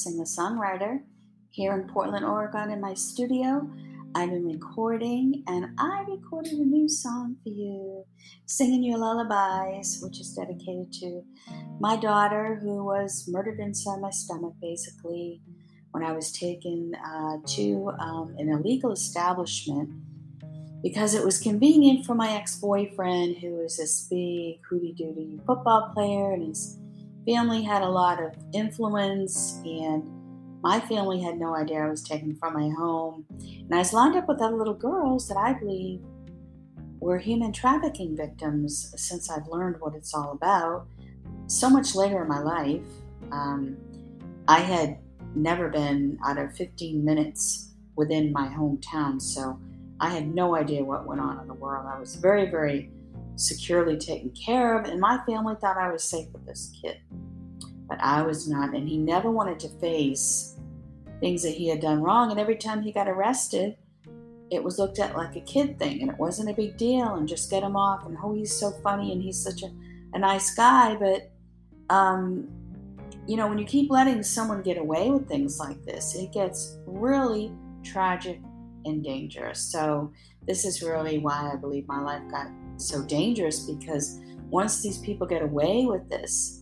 Singer 0.00 0.24
songwriter, 0.24 1.02
here 1.50 1.74
in 1.74 1.86
Portland, 1.86 2.24
Oregon, 2.24 2.70
in 2.70 2.80
my 2.80 2.94
studio. 2.94 3.68
I've 4.14 4.30
been 4.30 4.46
recording, 4.46 5.44
and 5.46 5.78
I 5.78 6.04
recorded 6.08 6.54
a 6.54 6.64
new 6.64 6.88
song 6.88 7.36
for 7.42 7.50
you, 7.50 8.04
Singing 8.46 8.82
Your 8.82 8.98
Lullabies, 8.98 10.00
which 10.02 10.18
is 10.18 10.32
dedicated 10.32 10.90
to 10.94 11.22
my 11.80 11.96
daughter 11.96 12.58
who 12.62 12.82
was 12.82 13.28
murdered 13.28 13.60
inside 13.60 14.00
my 14.00 14.10
stomach, 14.10 14.54
basically, 14.62 15.42
when 15.90 16.02
I 16.02 16.12
was 16.12 16.32
taken 16.32 16.92
uh, 16.94 17.36
to 17.56 17.92
um, 18.00 18.34
an 18.38 18.48
illegal 18.48 18.92
establishment 18.92 19.90
because 20.82 21.14
it 21.14 21.22
was 21.22 21.38
convenient 21.38 22.06
for 22.06 22.14
my 22.14 22.32
ex 22.32 22.56
boyfriend, 22.56 23.36
who 23.36 23.60
is 23.60 23.76
this 23.76 24.06
big 24.08 24.60
hooty 24.66 24.94
dooty 24.98 25.44
football 25.44 25.90
player, 25.92 26.32
and 26.32 26.48
his 26.48 26.78
family 27.30 27.62
had 27.62 27.82
a 27.82 27.88
lot 27.88 28.20
of 28.20 28.34
influence, 28.52 29.60
and 29.64 30.02
my 30.62 30.80
family 30.80 31.22
had 31.22 31.38
no 31.38 31.54
idea 31.54 31.78
I 31.78 31.88
was 31.88 32.02
taken 32.02 32.34
from 32.34 32.54
my 32.54 32.68
home. 32.76 33.24
And 33.38 33.72
I 33.72 33.78
was 33.78 33.92
lined 33.92 34.16
up 34.16 34.26
with 34.26 34.40
other 34.40 34.56
little 34.56 34.74
girls 34.74 35.28
that 35.28 35.36
I 35.36 35.52
believe 35.52 36.00
were 36.98 37.18
human 37.18 37.52
trafficking 37.52 38.16
victims 38.16 38.92
since 38.96 39.30
I've 39.30 39.46
learned 39.46 39.76
what 39.78 39.94
it's 39.94 40.12
all 40.12 40.32
about. 40.32 40.88
So 41.46 41.70
much 41.70 41.94
later 41.94 42.20
in 42.22 42.28
my 42.28 42.40
life, 42.40 42.86
um, 43.30 43.76
I 44.48 44.58
had 44.58 44.98
never 45.36 45.68
been 45.68 46.18
out 46.26 46.36
of 46.36 46.56
15 46.56 47.04
minutes 47.04 47.74
within 47.94 48.32
my 48.32 48.48
hometown, 48.48 49.22
so 49.22 49.58
I 50.00 50.08
had 50.08 50.34
no 50.34 50.56
idea 50.56 50.84
what 50.84 51.06
went 51.06 51.20
on 51.20 51.38
in 51.38 51.46
the 51.46 51.54
world. 51.54 51.86
I 51.86 51.98
was 51.98 52.16
very, 52.16 52.50
very 52.50 52.90
securely 53.36 53.96
taken 53.96 54.30
care 54.30 54.78
of, 54.78 54.86
and 54.86 55.00
my 55.00 55.18
family 55.26 55.54
thought 55.60 55.76
I 55.76 55.90
was 55.90 56.02
safe 56.02 56.26
with 56.32 56.44
this 56.44 56.72
kid. 56.82 56.98
But 57.90 58.00
I 58.00 58.22
was 58.22 58.48
not, 58.48 58.72
and 58.72 58.88
he 58.88 58.96
never 58.96 59.32
wanted 59.32 59.58
to 59.60 59.68
face 59.80 60.54
things 61.18 61.42
that 61.42 61.54
he 61.54 61.68
had 61.68 61.80
done 61.80 62.00
wrong. 62.00 62.30
And 62.30 62.38
every 62.38 62.54
time 62.54 62.82
he 62.82 62.92
got 62.92 63.08
arrested, 63.08 63.76
it 64.48 64.62
was 64.62 64.78
looked 64.78 65.00
at 65.00 65.16
like 65.16 65.34
a 65.34 65.40
kid 65.40 65.76
thing, 65.76 66.00
and 66.00 66.08
it 66.08 66.16
wasn't 66.16 66.50
a 66.50 66.54
big 66.54 66.76
deal, 66.76 67.16
and 67.16 67.26
just 67.26 67.50
get 67.50 67.64
him 67.64 67.74
off. 67.74 68.06
And 68.06 68.16
oh, 68.22 68.32
he's 68.32 68.56
so 68.56 68.70
funny, 68.84 69.10
and 69.10 69.20
he's 69.20 69.42
such 69.42 69.64
a, 69.64 69.70
a 70.14 70.20
nice 70.20 70.54
guy. 70.54 70.94
But, 70.94 71.32
um, 71.92 72.48
you 73.26 73.36
know, 73.36 73.48
when 73.48 73.58
you 73.58 73.66
keep 73.66 73.90
letting 73.90 74.22
someone 74.22 74.62
get 74.62 74.78
away 74.78 75.10
with 75.10 75.26
things 75.26 75.58
like 75.58 75.84
this, 75.84 76.14
it 76.14 76.32
gets 76.32 76.78
really 76.86 77.52
tragic 77.82 78.40
and 78.84 79.02
dangerous. 79.02 79.60
So, 79.60 80.12
this 80.46 80.64
is 80.64 80.80
really 80.80 81.18
why 81.18 81.50
I 81.52 81.56
believe 81.56 81.88
my 81.88 82.00
life 82.00 82.22
got 82.30 82.46
so 82.76 83.02
dangerous 83.02 83.66
because 83.66 84.20
once 84.48 84.80
these 84.80 84.98
people 84.98 85.26
get 85.26 85.42
away 85.42 85.86
with 85.86 86.08
this 86.08 86.59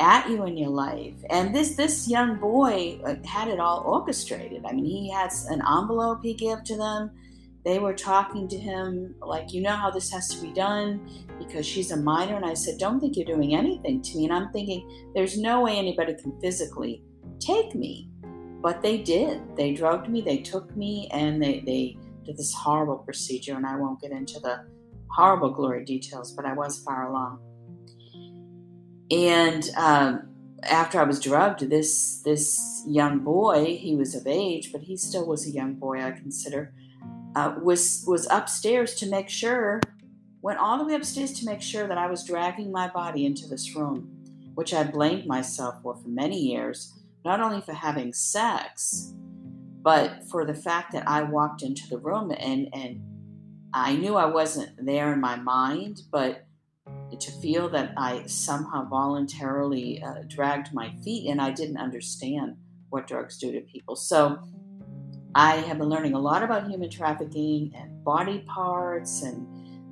at 0.00 0.28
you 0.28 0.44
in 0.46 0.56
your 0.56 0.70
life, 0.70 1.14
and 1.30 1.54
this 1.54 1.76
this 1.76 2.08
young 2.08 2.38
boy 2.38 3.00
uh, 3.04 3.14
had 3.24 3.48
it 3.48 3.60
all 3.60 3.82
orchestrated. 3.86 4.64
I 4.66 4.72
mean, 4.72 4.84
he 4.84 5.10
has 5.10 5.46
an 5.46 5.62
envelope 5.62 6.20
he 6.22 6.34
gave 6.34 6.64
to 6.64 6.76
them. 6.76 7.10
They 7.64 7.78
were 7.78 7.94
talking 7.94 8.48
to 8.48 8.58
him 8.58 9.14
like, 9.20 9.52
you 9.52 9.62
know 9.62 9.76
how 9.76 9.90
this 9.90 10.10
has 10.10 10.26
to 10.28 10.42
be 10.42 10.52
done 10.52 11.08
because 11.38 11.64
she's 11.64 11.92
a 11.92 11.96
minor. 11.96 12.34
And 12.34 12.44
I 12.44 12.54
said, 12.54 12.78
don't 12.78 12.98
think 12.98 13.16
you're 13.16 13.24
doing 13.24 13.54
anything 13.54 14.02
to 14.02 14.16
me. 14.16 14.24
And 14.24 14.34
I'm 14.34 14.50
thinking, 14.50 15.10
there's 15.14 15.38
no 15.38 15.62
way 15.62 15.78
anybody 15.78 16.14
can 16.14 16.38
physically 16.40 17.04
take 17.38 17.74
me. 17.76 18.10
But 18.60 18.82
they 18.82 18.98
did. 18.98 19.56
They 19.56 19.74
drugged 19.74 20.08
me, 20.08 20.20
they 20.20 20.38
took 20.38 20.74
me, 20.76 21.08
and 21.12 21.40
they, 21.40 21.60
they 21.60 21.96
did 22.24 22.36
this 22.36 22.52
horrible 22.52 22.98
procedure. 22.98 23.54
And 23.54 23.66
I 23.66 23.76
won't 23.76 24.00
get 24.00 24.10
into 24.10 24.40
the 24.40 24.64
horrible 25.10 25.50
glory 25.50 25.84
details, 25.84 26.32
but 26.32 26.44
I 26.44 26.54
was 26.54 26.82
far 26.82 27.10
along. 27.10 27.40
And 29.12 29.68
um, 29.76 30.28
after 30.62 30.98
I 30.98 31.04
was 31.04 31.20
drugged, 31.20 31.68
this 31.68 32.22
this 32.22 32.82
young 32.86 33.18
boy, 33.18 33.76
he 33.76 33.94
was 33.94 34.14
of 34.14 34.26
age, 34.26 34.72
but 34.72 34.80
he 34.80 34.96
still 34.96 35.26
was 35.26 35.46
a 35.46 35.50
young 35.50 35.74
boy, 35.74 36.02
I 36.02 36.12
consider, 36.12 36.72
uh, 37.36 37.56
was 37.62 38.04
was 38.06 38.26
upstairs 38.30 38.94
to 38.96 39.06
make 39.06 39.28
sure, 39.28 39.80
went 40.40 40.58
all 40.58 40.78
the 40.78 40.84
way 40.84 40.94
upstairs 40.94 41.32
to 41.40 41.46
make 41.46 41.60
sure 41.60 41.86
that 41.86 41.98
I 41.98 42.06
was 42.06 42.24
dragging 42.24 42.72
my 42.72 42.88
body 42.88 43.26
into 43.26 43.46
this 43.46 43.76
room, 43.76 44.08
which 44.54 44.72
I 44.72 44.82
blamed 44.84 45.26
myself 45.26 45.82
for 45.82 45.94
for 45.94 46.08
many 46.08 46.38
years, 46.38 46.94
not 47.22 47.40
only 47.40 47.60
for 47.60 47.74
having 47.74 48.14
sex, 48.14 49.12
but 49.82 50.24
for 50.30 50.46
the 50.46 50.54
fact 50.54 50.92
that 50.92 51.06
I 51.06 51.22
walked 51.22 51.62
into 51.62 51.86
the 51.90 51.98
room 51.98 52.32
and 52.38 52.68
and 52.72 53.02
I 53.74 53.94
knew 53.94 54.16
I 54.16 54.26
wasn't 54.26 54.86
there 54.86 55.12
in 55.12 55.20
my 55.20 55.36
mind, 55.36 56.02
but 56.10 56.46
to 57.20 57.30
feel 57.32 57.68
that 57.70 57.92
I 57.96 58.24
somehow 58.26 58.88
voluntarily 58.88 60.02
uh, 60.02 60.22
dragged 60.28 60.72
my 60.72 60.92
feet 61.04 61.28
and 61.28 61.40
I 61.40 61.50
didn't 61.50 61.78
understand 61.78 62.56
what 62.90 63.06
drugs 63.06 63.38
do 63.38 63.52
to 63.52 63.60
people. 63.60 63.96
So 63.96 64.38
I 65.34 65.56
have 65.56 65.78
been 65.78 65.88
learning 65.88 66.14
a 66.14 66.18
lot 66.18 66.42
about 66.42 66.68
human 66.68 66.90
trafficking 66.90 67.72
and 67.74 68.04
body 68.04 68.40
parts 68.40 69.22
and 69.22 69.46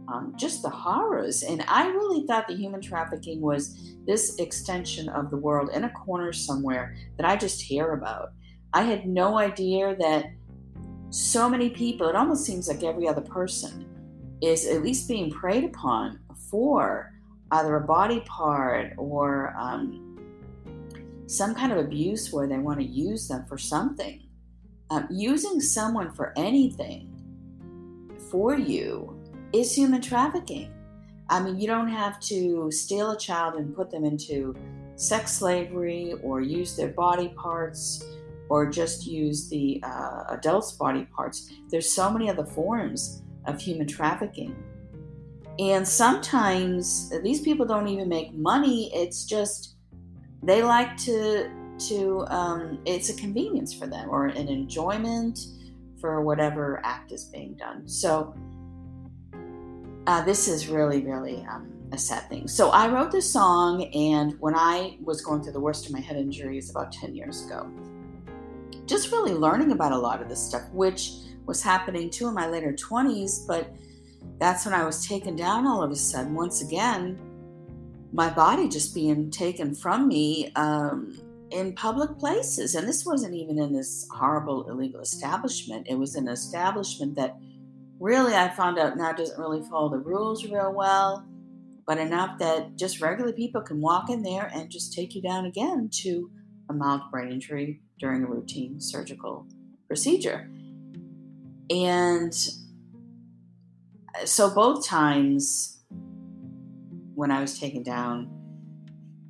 um, 0.09 0.35
just 0.37 0.63
the 0.63 0.69
horrors. 0.71 1.43
And 1.43 1.65
I 1.67 1.89
really 1.89 2.27
thought 2.27 2.49
the 2.49 2.57
human 2.57 2.81
trafficking 2.81 3.41
was 3.41 3.95
this 4.07 4.39
extension 4.39 5.09
of 5.09 5.31
the 5.31 5.37
world 5.37 5.71
in 5.73 5.85
a 5.85 5.91
corner 5.91 6.33
somewhere 6.33 6.97
that 7.17 7.27
I 7.27 7.37
just 7.37 7.63
hear 7.63 7.93
about. 7.93 8.33
I 8.73 8.83
had 8.83 9.07
no 9.07 9.39
idea 9.39 9.97
that 9.97 10.27
so 11.11 11.49
many 11.49 11.71
people, 11.71 12.09
it 12.09 12.17
almost 12.17 12.45
seems 12.45 12.69
like 12.69 12.83
every 12.83 13.09
other 13.09 13.21
person, 13.21 13.87
is 14.43 14.67
at 14.67 14.83
least 14.83 15.09
being 15.09 15.31
preyed 15.31 15.65
upon 15.65 16.19
for 16.51 17.13
either 17.53 17.77
a 17.77 17.81
body 17.81 18.21
part 18.21 18.93
or 18.97 19.55
um, 19.59 20.17
some 21.27 21.55
kind 21.55 21.73
of 21.73 21.79
abuse 21.79 22.33
where 22.33 22.47
they 22.47 22.59
want 22.59 22.79
to 22.81 22.87
use 22.87 23.29
them 23.29 23.45
for 23.49 23.59
something. 23.59 24.27
Um, 24.91 25.07
using 25.11 25.61
someone 25.61 26.13
for 26.13 26.33
anything 26.37 27.09
for 28.31 28.57
you 28.57 29.17
is 29.53 29.75
human 29.75 30.01
trafficking. 30.01 30.73
I 31.29 31.41
mean, 31.41 31.61
you 31.61 31.69
don't 31.69 31.89
have 31.89 32.19
to 32.21 32.71
steal 32.73 33.13
a 33.13 33.19
child 33.19 33.55
and 33.55 33.75
put 33.75 33.91
them 33.91 34.05
into 34.05 34.57
sex 34.97 35.33
slavery 35.33 36.15
or 36.23 36.41
use 36.41 36.77
their 36.77 36.89
body 36.89 37.29
parts 37.37 38.05
or 38.49 38.69
just 38.69 39.07
use 39.07 39.49
the 39.49 39.81
uh, 39.85 40.25
adult's 40.31 40.73
body 40.73 41.07
parts. 41.17 41.53
There's 41.69 41.91
so 41.91 42.11
many 42.11 42.29
other 42.29 42.45
forms 42.45 43.23
of 43.47 43.61
human 43.61 43.87
trafficking. 43.87 44.57
And 45.61 45.87
sometimes 45.87 47.13
these 47.23 47.43
people 47.43 47.67
don't 47.67 47.87
even 47.87 48.09
make 48.09 48.33
money. 48.33 48.91
It's 48.95 49.27
just 49.27 49.77
they 50.43 50.63
like 50.63 50.97
to 51.05 51.51
to 51.89 52.25
um, 52.29 52.79
it's 52.87 53.11
a 53.11 53.15
convenience 53.15 53.75
for 53.75 53.87
them 53.87 54.09
or 54.09 54.27
an 54.27 54.49
enjoyment 54.49 55.39
for 56.01 56.23
whatever 56.23 56.81
act 56.83 57.13
is 57.13 57.25
being 57.25 57.55
done. 57.55 57.87
So 57.87 58.35
uh, 60.07 60.25
this 60.25 60.49
is 60.49 60.69
really 60.69 61.05
really 61.05 61.47
um, 61.51 61.71
a 61.93 61.99
sad 61.99 62.27
thing. 62.31 62.49
So 62.49 62.71
I 62.71 62.89
wrote 62.89 63.11
this 63.11 63.31
song, 63.31 63.85
and 63.95 64.41
when 64.41 64.55
I 64.55 64.97
was 65.03 65.21
going 65.21 65.43
through 65.43 65.53
the 65.53 65.61
worst 65.61 65.85
of 65.85 65.93
my 65.93 66.01
head 66.01 66.17
injuries 66.17 66.71
about 66.71 66.91
ten 66.91 67.15
years 67.15 67.45
ago, 67.45 67.71
just 68.87 69.13
really 69.13 69.35
learning 69.35 69.73
about 69.73 69.93
a 69.93 69.99
lot 69.99 70.23
of 70.23 70.31
this 70.31 70.43
stuff, 70.43 70.63
which 70.73 71.13
was 71.45 71.63
happening 71.63 72.09
too 72.09 72.29
in 72.29 72.35
my 72.35 72.49
later 72.49 72.73
20s, 72.73 73.47
but 73.47 73.71
that's 74.39 74.65
when 74.65 74.75
I 74.75 74.85
was 74.85 75.07
taken 75.07 75.37
down 75.37 75.67
all 75.67 75.83
of 75.83 75.91
a 75.91 75.97
sudden. 75.97 76.35
Once 76.35 76.63
again, 76.63 77.19
my 78.13 78.31
body 78.31 78.69
just 78.69 78.95
being 78.95 79.31
taken 79.31 79.75
from 79.75 80.09
me 80.09 80.53
um, 80.57 81.19
in 81.51 81.75
public 81.75 82.19
places. 82.19 82.75
And 82.75 82.89
this 82.89 83.05
wasn't 83.05 83.35
even 83.35 83.59
in 83.59 83.73
this 83.73 84.09
horrible 84.13 84.69
illegal 84.69 85.01
establishment, 85.01 85.87
it 85.89 85.99
was 85.99 86.15
an 86.15 86.29
establishment 86.29 87.17
that 87.17 87.37
really 87.99 88.35
I 88.35 88.49
found 88.49 88.79
out 88.79 88.97
now 88.97 89.13
doesn't 89.13 89.39
really 89.39 89.63
follow 89.69 89.91
the 89.91 89.99
rules 89.99 90.45
real 90.45 90.73
well, 90.73 91.27
but 91.87 91.99
enough 91.99 92.39
that 92.39 92.77
just 92.77 93.01
regular 93.01 93.33
people 93.33 93.61
can 93.61 93.81
walk 93.81 94.11
in 94.11 94.23
there 94.23 94.51
and 94.55 94.71
just 94.71 94.95
take 94.95 95.15
you 95.15 95.23
down 95.23 95.45
again 95.45 95.91
to 96.03 96.31
a 96.71 96.73
mild 96.73 97.03
brain 97.11 97.33
injury 97.33 97.81
during 97.99 98.23
a 98.23 98.27
routine 98.27 98.81
surgical 98.81 99.47
procedure. 99.87 100.49
And 101.69 102.33
so 104.25 104.51
both 104.51 104.87
times 104.87 105.81
when 107.15 107.31
I 107.31 107.41
was 107.41 107.59
taken 107.59 107.83
down, 107.83 108.31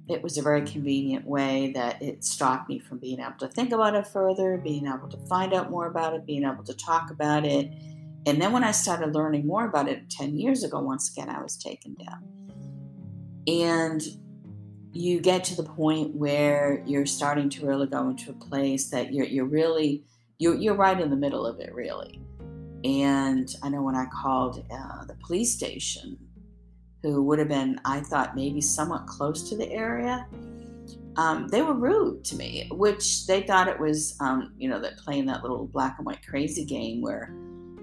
it 0.08 0.22
was 0.22 0.38
a 0.38 0.42
very 0.42 0.62
convenient 0.62 1.26
way 1.26 1.72
that 1.74 2.02
it 2.02 2.24
stopped 2.24 2.68
me 2.68 2.78
from 2.78 2.98
being 2.98 3.20
able 3.20 3.38
to 3.38 3.48
think 3.48 3.72
about 3.72 3.94
it 3.94 4.06
further, 4.06 4.58
being 4.58 4.86
able 4.86 5.08
to 5.08 5.16
find 5.28 5.54
out 5.54 5.70
more 5.70 5.86
about 5.86 6.14
it, 6.14 6.26
being 6.26 6.44
able 6.44 6.64
to 6.64 6.74
talk 6.74 7.10
about 7.10 7.44
it. 7.44 7.70
And 8.26 8.42
then 8.42 8.52
when 8.52 8.64
I 8.64 8.72
started 8.72 9.14
learning 9.14 9.46
more 9.46 9.66
about 9.66 9.88
it 9.88 10.10
10 10.10 10.36
years 10.36 10.64
ago, 10.64 10.80
once 10.80 11.10
again, 11.10 11.28
I 11.28 11.40
was 11.40 11.56
taken 11.56 11.94
down. 11.94 12.24
And 13.46 14.02
you 14.92 15.20
get 15.20 15.44
to 15.44 15.56
the 15.56 15.62
point 15.62 16.14
where 16.16 16.82
you're 16.86 17.06
starting 17.06 17.48
to 17.50 17.66
really 17.66 17.86
go 17.86 18.08
into 18.08 18.30
a 18.30 18.34
place 18.34 18.90
that 18.90 19.14
you're, 19.14 19.26
you're 19.26 19.44
really, 19.44 20.04
you're, 20.38 20.56
you're 20.56 20.74
right 20.74 21.00
in 21.00 21.10
the 21.10 21.16
middle 21.16 21.46
of 21.46 21.60
it, 21.60 21.72
really. 21.72 22.20
And 22.84 23.54
I 23.62 23.68
know 23.68 23.82
when 23.82 23.96
I 23.96 24.06
called 24.06 24.64
uh, 24.70 25.04
the 25.04 25.16
police 25.26 25.54
station, 25.54 26.16
who 27.02 27.22
would 27.22 27.38
have 27.38 27.48
been, 27.48 27.80
I 27.84 28.00
thought, 28.00 28.36
maybe 28.36 28.60
somewhat 28.60 29.06
close 29.06 29.48
to 29.48 29.56
the 29.56 29.70
area, 29.70 30.26
um, 31.16 31.48
they 31.48 31.62
were 31.62 31.74
rude 31.74 32.24
to 32.24 32.36
me, 32.36 32.68
which 32.72 33.26
they 33.26 33.42
thought 33.42 33.68
it 33.68 33.78
was, 33.78 34.16
um, 34.20 34.52
you 34.58 34.68
know, 34.68 34.80
that 34.80 34.98
playing 34.98 35.26
that 35.26 35.42
little 35.42 35.66
black 35.66 35.96
and 35.98 36.06
white 36.06 36.24
crazy 36.26 36.64
game 36.64 37.02
where, 37.02 37.34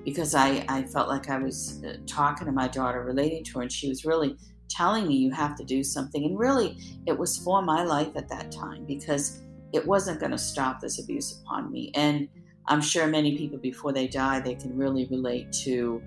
because 0.06 0.34
I, 0.34 0.66
I 0.70 0.84
felt 0.84 1.10
like 1.10 1.30
I 1.30 1.38
was 1.38 1.84
uh, 1.84 1.98
talking 2.06 2.46
to 2.46 2.54
my 2.54 2.68
daughter, 2.68 3.04
relating 3.04 3.44
to 3.46 3.54
her, 3.56 3.62
and 3.64 3.72
she 3.72 3.90
was 3.90 4.06
really 4.06 4.38
telling 4.70 5.08
me 5.08 5.16
you 5.16 5.32
have 5.32 5.56
to 5.58 5.64
do 5.64 5.84
something. 5.84 6.24
And 6.24 6.40
really, 6.40 6.78
it 7.06 7.18
was 7.18 7.38
for 7.38 7.62
my 7.62 7.84
life 7.84 8.16
at 8.16 8.30
that 8.30 8.52
time 8.52 8.86
because 8.86 9.42
it 9.74 9.86
wasn't 9.86 10.20
going 10.20 10.32
to 10.32 10.38
stop 10.38 10.80
this 10.80 11.00
abuse 11.00 11.42
upon 11.42 11.72
me. 11.72 11.92
And 11.96 12.30
I'm 12.68 12.82
sure 12.82 13.08
many 13.08 13.38
people 13.38 13.58
before 13.58 13.94
they 13.94 14.08
die, 14.08 14.40
they 14.40 14.56
can 14.56 14.76
really 14.76 15.06
relate 15.06 15.52
to 15.64 16.02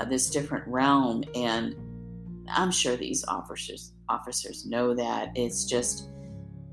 uh, 0.00 0.04
this 0.04 0.30
different 0.30 0.66
realm. 0.66 1.24
And 1.34 1.76
I'm 2.48 2.70
sure 2.70 2.96
these 2.96 3.24
officers 3.26 3.92
officers 4.08 4.66
know 4.66 4.94
that 4.94 5.32
it's 5.34 5.64
just 5.64 6.10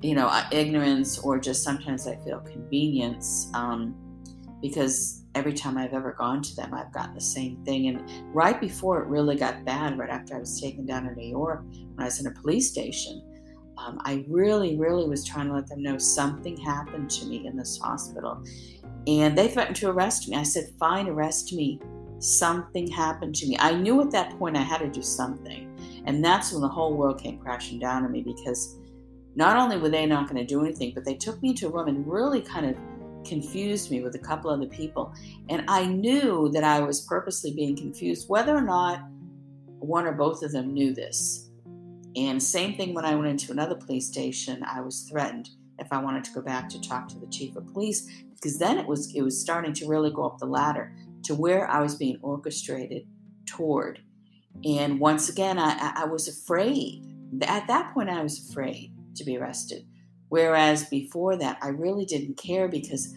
you 0.04 0.14
know 0.14 0.28
uh, 0.28 0.46
ignorance 0.52 1.18
or 1.18 1.40
just 1.40 1.64
sometimes 1.64 2.08
I 2.08 2.16
feel 2.18 2.40
convenience 2.42 3.50
um, 3.56 3.96
because 4.62 5.24
every 5.36 5.54
time 5.54 5.78
I've 5.78 5.94
ever 5.94 6.14
gone 6.14 6.42
to 6.42 6.56
them, 6.56 6.74
I've 6.74 6.94
gotten 6.94 7.16
the 7.16 7.22
same 7.22 7.64
thing. 7.66 7.88
And 7.88 8.10
right 8.34 8.60
before 8.60 9.02
it 9.02 9.08
really 9.08 9.36
got 9.36 9.66
bad, 9.66 9.98
right 9.98 10.10
after 10.10 10.36
I 10.36 10.40
was 10.40 10.62
taken 10.62 10.86
down 10.86 11.04
to 11.06 11.14
New 11.14 11.28
York, 11.28 11.64
when 11.70 12.00
I 12.00 12.06
was 12.06 12.20
in 12.20 12.28
a 12.28 12.32
police 12.32 12.70
station, 12.70 13.22
um, 13.78 14.00
I 14.04 14.26
really, 14.28 14.78
really 14.78 15.08
was 15.08 15.26
trying 15.26 15.48
to 15.48 15.54
let 15.54 15.68
them 15.68 15.82
know 15.82 15.98
something 15.98 16.58
happened 16.58 17.10
to 17.12 17.26
me 17.26 17.48
in 17.48 17.58
this 17.58 17.78
hospital. 17.78 18.44
And 19.08 19.38
they 19.38 19.48
threatened 19.48 19.76
to 19.78 19.90
arrest 19.90 20.30
me. 20.30 20.38
I 20.38 20.44
said, 20.44 20.70
fine, 20.80 21.08
arrest 21.08 21.54
me. 21.54 21.80
Something 22.20 22.90
happened 22.90 23.36
to 23.36 23.48
me. 23.48 23.58
I 23.60 23.74
knew 23.74 24.02
at 24.02 24.12
that 24.12 24.38
point 24.38 24.56
I 24.56 24.62
had 24.62 24.80
to 24.80 24.90
do 24.90 25.02
something. 25.02 25.70
And 26.06 26.24
that's 26.24 26.52
when 26.52 26.62
the 26.62 26.68
whole 26.68 26.96
world 26.96 27.22
came 27.22 27.40
crashing 27.40 27.80
down 27.80 28.06
on 28.06 28.12
me 28.12 28.22
because 28.22 28.78
not 29.36 29.58
only 29.58 29.78
were 29.78 29.90
they 29.90 30.06
not 30.06 30.30
going 30.30 30.40
to 30.40 30.46
do 30.46 30.64
anything, 30.64 30.94
but 30.94 31.04
they 31.04 31.16
took 31.16 31.42
me 31.42 31.54
to 31.56 31.68
a 31.68 31.72
room 31.72 31.88
and 31.88 32.08
really 32.08 32.42
kind 32.42 32.66
of 32.66 32.78
confused 33.28 33.90
me 33.90 34.02
with 34.02 34.16
a 34.16 34.20
couple 34.20 34.52
other 34.52 34.68
people. 34.68 35.14
And 35.50 35.64
I 35.68 35.86
knew 35.86 36.50
that 36.54 36.64
I 36.64 36.82
was 36.82 37.02
purposely 37.02 37.54
being 37.54 37.76
confused, 37.76 38.30
whether 38.30 38.56
or 38.56 38.62
not 38.62 39.02
one 39.80 40.06
or 40.06 40.14
both 40.14 40.44
of 40.44 40.52
them 40.52 40.74
knew 40.74 40.94
this. 40.94 41.43
And 42.16 42.42
same 42.42 42.76
thing 42.76 42.94
when 42.94 43.06
I 43.06 43.16
went 43.16 43.28
into 43.28 43.52
another 43.52 43.76
police 43.76 44.08
station, 44.08 44.64
I 44.64 44.82
was 44.82 45.02
threatened 45.10 45.50
if 45.80 45.92
I 45.92 46.02
wanted 46.02 46.24
to 46.26 46.34
go 46.34 46.42
back 46.42 46.70
to 46.70 46.82
talk 46.82 47.08
to 47.10 47.20
the 47.20 47.28
chief 47.28 47.56
of 47.56 47.72
police 47.74 48.08
because 48.36 48.60
then 48.60 48.78
it 48.78 48.86
was 48.86 49.14
it 49.16 49.22
was 49.22 49.40
starting 49.40 49.74
to 49.74 49.88
really 49.88 50.12
go 50.12 50.26
up 50.26 50.38
the 50.38 50.46
ladder 50.46 50.94
to 51.24 51.34
where 51.34 51.68
I 51.70 51.82
was 51.82 51.96
being 51.96 52.20
orchestrated 52.22 53.08
toward. 53.46 54.02
And 54.64 55.00
once 55.00 55.30
again, 55.30 55.58
I, 55.58 55.94
I 55.96 56.06
was 56.06 56.28
afraid. 56.28 57.04
At 57.42 57.68
that 57.68 57.94
point, 57.94 58.10
I 58.10 58.22
was 58.22 58.50
afraid 58.50 58.92
to 59.16 59.24
be 59.24 59.38
arrested. 59.38 59.86
Whereas 60.30 60.86
before 60.86 61.36
that, 61.38 61.58
I 61.62 61.70
really 61.70 62.06
didn't 62.06 62.38
care 62.38 62.68
because 62.68 63.16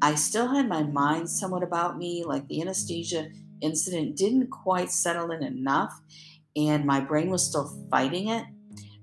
I 0.00 0.14
still 0.14 0.48
had 0.48 0.68
my 0.68 0.82
mind 0.82 1.28
somewhat 1.28 1.62
about 1.62 1.98
me. 1.98 2.24
Like 2.24 2.46
the 2.48 2.60
anesthesia 2.62 3.28
incident 3.60 4.16
didn't 4.16 4.48
quite 4.48 4.90
settle 4.90 5.30
in 5.30 5.42
enough, 5.42 6.00
and 6.56 6.84
my 6.84 7.00
brain 7.00 7.30
was 7.30 7.46
still 7.46 7.86
fighting 7.90 8.28
it. 8.28 8.44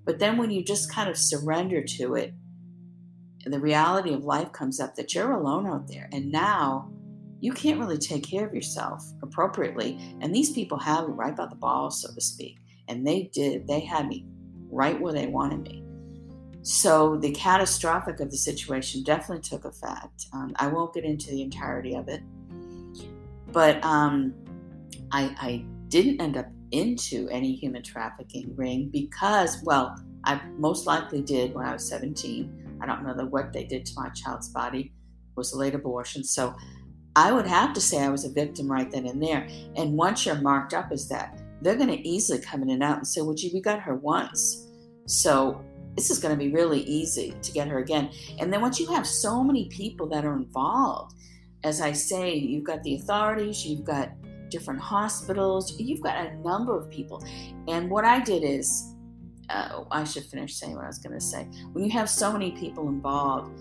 But 0.03 0.19
then 0.19 0.37
when 0.37 0.51
you 0.51 0.63
just 0.63 0.91
kind 0.91 1.09
of 1.09 1.17
surrender 1.17 1.83
to 1.83 2.15
it, 2.15 2.33
the 3.45 3.59
reality 3.59 4.13
of 4.13 4.23
life 4.23 4.51
comes 4.51 4.79
up 4.79 4.95
that 4.95 5.13
you're 5.13 5.31
alone 5.31 5.67
out 5.67 5.87
there. 5.87 6.09
And 6.11 6.31
now 6.31 6.91
you 7.39 7.53
can't 7.53 7.79
really 7.79 7.97
take 7.97 8.27
care 8.27 8.45
of 8.45 8.53
yourself 8.53 9.03
appropriately. 9.21 9.99
And 10.21 10.33
these 10.33 10.51
people 10.51 10.79
have 10.79 11.07
me 11.07 11.13
right 11.13 11.35
by 11.35 11.47
the 11.47 11.55
ball, 11.55 11.91
so 11.91 12.13
to 12.13 12.21
speak. 12.21 12.57
And 12.87 13.05
they 13.05 13.29
did, 13.33 13.67
they 13.67 13.81
had 13.81 14.07
me 14.07 14.25
right 14.69 14.99
where 14.99 15.13
they 15.13 15.27
wanted 15.27 15.61
me. 15.61 15.83
So 16.61 17.17
the 17.17 17.31
catastrophic 17.31 18.19
of 18.19 18.31
the 18.31 18.37
situation 18.37 19.03
definitely 19.03 19.43
took 19.43 19.65
effect. 19.65 20.25
Um, 20.33 20.53
I 20.55 20.67
won't 20.67 20.93
get 20.93 21.03
into 21.03 21.29
the 21.29 21.43
entirety 21.43 21.95
of 21.95 22.07
it, 22.07 22.21
but 23.51 23.83
um, 23.85 24.33
I, 25.11 25.35
I 25.39 25.65
didn't 25.89 26.19
end 26.19 26.37
up 26.37 26.47
into 26.75 27.27
any 27.29 27.55
human 27.55 27.83
trafficking 27.83 28.55
ring 28.55 28.89
because, 28.91 29.61
well, 29.63 29.95
I 30.23 30.41
most 30.57 30.85
likely 30.85 31.21
did 31.21 31.53
when 31.53 31.65
I 31.65 31.73
was 31.73 31.87
17. 31.87 32.79
I 32.81 32.85
don't 32.85 33.03
know 33.03 33.15
that 33.15 33.25
what 33.25 33.53
they 33.53 33.63
did 33.63 33.85
to 33.85 33.93
my 33.95 34.09
child's 34.09 34.49
body 34.49 34.81
It 34.81 34.91
was 35.35 35.53
a 35.53 35.57
late 35.57 35.75
abortion. 35.75 36.23
So 36.23 36.55
I 37.15 37.31
would 37.31 37.47
have 37.47 37.73
to 37.73 37.81
say 37.81 38.03
I 38.03 38.09
was 38.09 38.25
a 38.25 38.31
victim 38.31 38.69
right 38.69 38.89
then 38.89 39.05
and 39.05 39.21
there. 39.21 39.47
And 39.75 39.97
once 39.97 40.25
you're 40.25 40.41
marked 40.41 40.73
up 40.73 40.91
as 40.91 41.07
that, 41.09 41.41
they're 41.61 41.77
going 41.77 41.89
to 41.89 42.07
easily 42.07 42.39
come 42.39 42.61
in 42.61 42.69
and 42.69 42.83
out 42.83 42.97
and 42.97 43.07
say, 43.07 43.21
well, 43.21 43.33
gee, 43.33 43.51
we 43.53 43.61
got 43.61 43.79
her 43.79 43.95
once. 43.95 44.67
So 45.05 45.63
this 45.95 46.09
is 46.09 46.19
going 46.19 46.37
to 46.37 46.37
be 46.37 46.51
really 46.51 46.81
easy 46.81 47.33
to 47.41 47.51
get 47.51 47.67
her 47.69 47.79
again. 47.79 48.09
And 48.39 48.51
then 48.51 48.61
once 48.61 48.79
you 48.79 48.87
have 48.87 49.07
so 49.07 49.43
many 49.43 49.69
people 49.69 50.07
that 50.09 50.25
are 50.25 50.35
involved, 50.35 51.15
as 51.63 51.81
I 51.81 51.93
say, 51.93 52.35
you've 52.35 52.65
got 52.65 52.83
the 52.83 52.95
authorities, 52.95 53.65
you've 53.65 53.85
got 53.85 54.11
different 54.55 54.79
hospitals, 54.79 55.77
you've 55.79 56.01
got 56.01 56.15
a 56.25 56.35
number 56.37 56.77
of 56.79 56.89
people. 56.89 57.17
And 57.67 57.89
what 57.89 58.05
I 58.05 58.19
did 58.21 58.43
is, 58.43 58.95
uh, 59.49 59.83
I 59.91 60.03
should 60.05 60.23
finish 60.23 60.55
saying 60.55 60.75
what 60.75 60.85
I 60.85 60.87
was 60.87 60.99
going 60.99 61.13
to 61.13 61.25
say. 61.33 61.43
When 61.73 61.83
you 61.83 61.91
have 61.91 62.09
so 62.09 62.31
many 62.31 62.51
people 62.51 62.87
involved, 62.87 63.51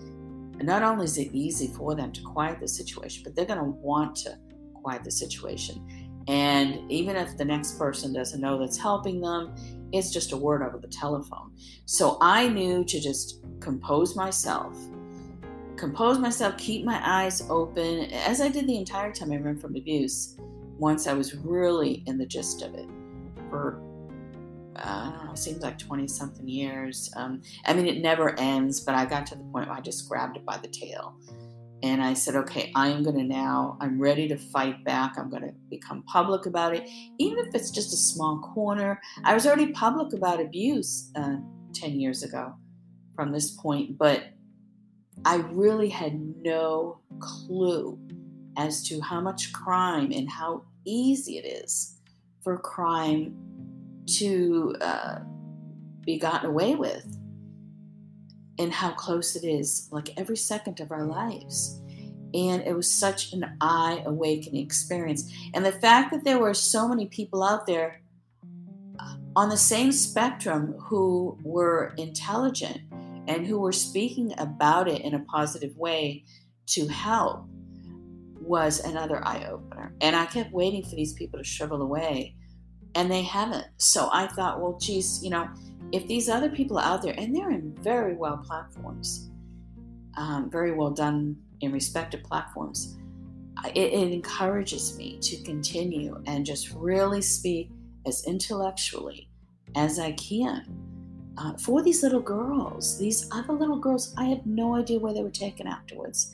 not 0.61 0.83
only 0.83 1.03
is 1.05 1.17
it 1.17 1.29
easy 1.33 1.67
for 1.67 1.95
them 1.95 2.13
to 2.13 2.21
quiet 2.21 2.61
the 2.61 2.67
situation, 2.67 3.23
but 3.23 3.35
they're 3.35 3.51
going 3.53 3.59
to 3.59 3.65
want 3.65 4.15
to 4.23 4.37
quiet 4.73 5.03
the 5.03 5.11
situation. 5.11 5.85
And 6.27 6.89
even 6.89 7.17
if 7.17 7.37
the 7.37 7.45
next 7.45 7.77
person 7.77 8.13
doesn't 8.13 8.39
know 8.39 8.57
that's 8.57 8.77
helping 8.77 9.19
them, 9.19 9.53
it's 9.91 10.11
just 10.11 10.31
a 10.31 10.37
word 10.37 10.63
over 10.63 10.77
the 10.77 10.87
telephone. 10.87 11.51
So 11.85 12.17
I 12.21 12.47
knew 12.47 12.85
to 12.85 12.99
just 12.99 13.43
compose 13.59 14.15
myself, 14.15 14.75
compose 15.75 16.17
myself, 16.19 16.57
keep 16.57 16.85
my 16.85 16.99
eyes 17.03 17.45
open, 17.49 18.05
as 18.11 18.39
I 18.39 18.47
did 18.47 18.65
the 18.65 18.77
entire 18.77 19.11
time 19.11 19.31
I 19.33 19.37
ran 19.37 19.59
from 19.59 19.75
abuse. 19.75 20.37
Once 20.77 21.07
I 21.07 21.13
was 21.13 21.35
really 21.35 22.03
in 22.05 22.17
the 22.17 22.25
gist 22.25 22.61
of 22.61 22.73
it 22.75 22.87
for, 23.49 23.81
I 24.75 25.13
don't 25.15 25.25
know, 25.25 25.35
seems 25.35 25.61
like 25.61 25.77
20 25.77 26.07
something 26.07 26.47
years. 26.47 27.11
Um, 27.15 27.41
I 27.65 27.73
mean, 27.73 27.87
it 27.87 28.01
never 28.01 28.37
ends, 28.39 28.81
but 28.81 28.95
I 28.95 29.05
got 29.05 29.25
to 29.27 29.35
the 29.35 29.43
point 29.45 29.67
where 29.67 29.77
I 29.77 29.81
just 29.81 30.09
grabbed 30.09 30.37
it 30.37 30.45
by 30.45 30.57
the 30.57 30.67
tail 30.67 31.17
and 31.85 32.01
I 32.01 32.13
said, 32.13 32.35
okay, 32.35 32.71
I 32.73 32.87
am 32.87 33.03
going 33.03 33.17
to 33.17 33.23
now, 33.23 33.77
I'm 33.79 34.01
ready 34.01 34.27
to 34.29 34.37
fight 34.37 34.83
back. 34.83 35.19
I'm 35.19 35.29
going 35.29 35.43
to 35.43 35.53
become 35.69 36.01
public 36.03 36.47
about 36.47 36.75
it, 36.75 36.89
even 37.19 37.37
if 37.45 37.53
it's 37.53 37.69
just 37.69 37.93
a 37.93 37.97
small 37.97 38.39
corner. 38.39 38.99
I 39.23 39.35
was 39.35 39.45
already 39.45 39.67
public 39.67 40.11
about 40.13 40.41
abuse 40.41 41.11
uh, 41.15 41.35
10 41.73 41.99
years 41.99 42.23
ago 42.23 42.55
from 43.15 43.31
this 43.31 43.51
point, 43.51 43.99
but 43.99 44.23
I 45.25 45.35
really 45.51 45.89
had 45.89 46.19
no 46.41 47.01
clue 47.19 47.99
as 48.57 48.87
to 48.87 49.01
how 49.01 49.21
much 49.21 49.51
crime 49.53 50.11
and 50.11 50.29
how 50.29 50.63
easy 50.85 51.37
it 51.37 51.45
is 51.45 51.95
for 52.41 52.57
crime 52.57 53.35
to 54.05 54.75
uh, 54.81 55.19
be 56.05 56.17
gotten 56.17 56.49
away 56.49 56.75
with 56.75 57.05
and 58.57 58.71
how 58.71 58.91
close 58.91 59.35
it 59.35 59.45
is, 59.45 59.89
like 59.91 60.17
every 60.17 60.37
second 60.37 60.79
of 60.79 60.91
our 60.91 61.05
lives. 61.05 61.81
And 62.33 62.61
it 62.63 62.75
was 62.75 62.91
such 62.91 63.33
an 63.33 63.57
eye 63.61 64.03
awakening 64.05 64.63
experience. 64.63 65.31
And 65.53 65.65
the 65.65 65.71
fact 65.71 66.11
that 66.11 66.23
there 66.23 66.39
were 66.39 66.53
so 66.53 66.87
many 66.87 67.07
people 67.07 67.43
out 67.43 67.65
there 67.65 68.01
uh, 68.99 69.15
on 69.35 69.49
the 69.49 69.57
same 69.57 69.91
spectrum 69.91 70.75
who 70.79 71.37
were 71.43 71.93
intelligent 71.97 72.81
and 73.27 73.45
who 73.45 73.59
were 73.59 73.71
speaking 73.71 74.33
about 74.37 74.87
it 74.87 75.01
in 75.01 75.13
a 75.13 75.19
positive 75.19 75.75
way 75.77 76.23
to 76.67 76.87
help 76.87 77.47
was 78.45 78.79
another 78.79 79.25
eye 79.25 79.47
opener. 79.49 79.93
And 80.01 80.15
I 80.15 80.25
kept 80.25 80.51
waiting 80.51 80.83
for 80.83 80.95
these 80.95 81.13
people 81.13 81.39
to 81.39 81.45
shrivel 81.45 81.81
away, 81.81 82.35
and 82.95 83.11
they 83.11 83.23
haven't. 83.23 83.67
So 83.77 84.09
I 84.11 84.27
thought, 84.27 84.61
well, 84.61 84.77
geez, 84.79 85.23
you 85.23 85.29
know, 85.29 85.49
if 85.91 86.07
these 86.07 86.29
other 86.29 86.49
people 86.49 86.77
out 86.77 87.01
there, 87.01 87.15
and 87.17 87.35
they're 87.35 87.51
in 87.51 87.75
very 87.81 88.15
well 88.15 88.37
platforms, 88.37 89.29
um, 90.17 90.49
very 90.49 90.71
well 90.71 90.91
done 90.91 91.35
in 91.61 91.71
respective 91.71 92.23
platforms, 92.23 92.97
it, 93.65 93.77
it 93.77 94.11
encourages 94.11 94.97
me 94.97 95.17
to 95.19 95.41
continue 95.43 96.21
and 96.25 96.45
just 96.45 96.71
really 96.73 97.21
speak 97.21 97.69
as 98.05 98.25
intellectually 98.25 99.29
as 99.75 99.99
I 99.99 100.11
can 100.13 100.65
uh, 101.37 101.53
for 101.57 101.81
these 101.81 102.03
little 102.03 102.21
girls. 102.21 102.97
These 102.97 103.27
other 103.31 103.53
little 103.53 103.79
girls, 103.79 104.13
I 104.17 104.25
have 104.25 104.45
no 104.45 104.75
idea 104.75 104.99
where 104.99 105.13
they 105.13 105.23
were 105.23 105.29
taken 105.29 105.67
afterwards. 105.67 106.33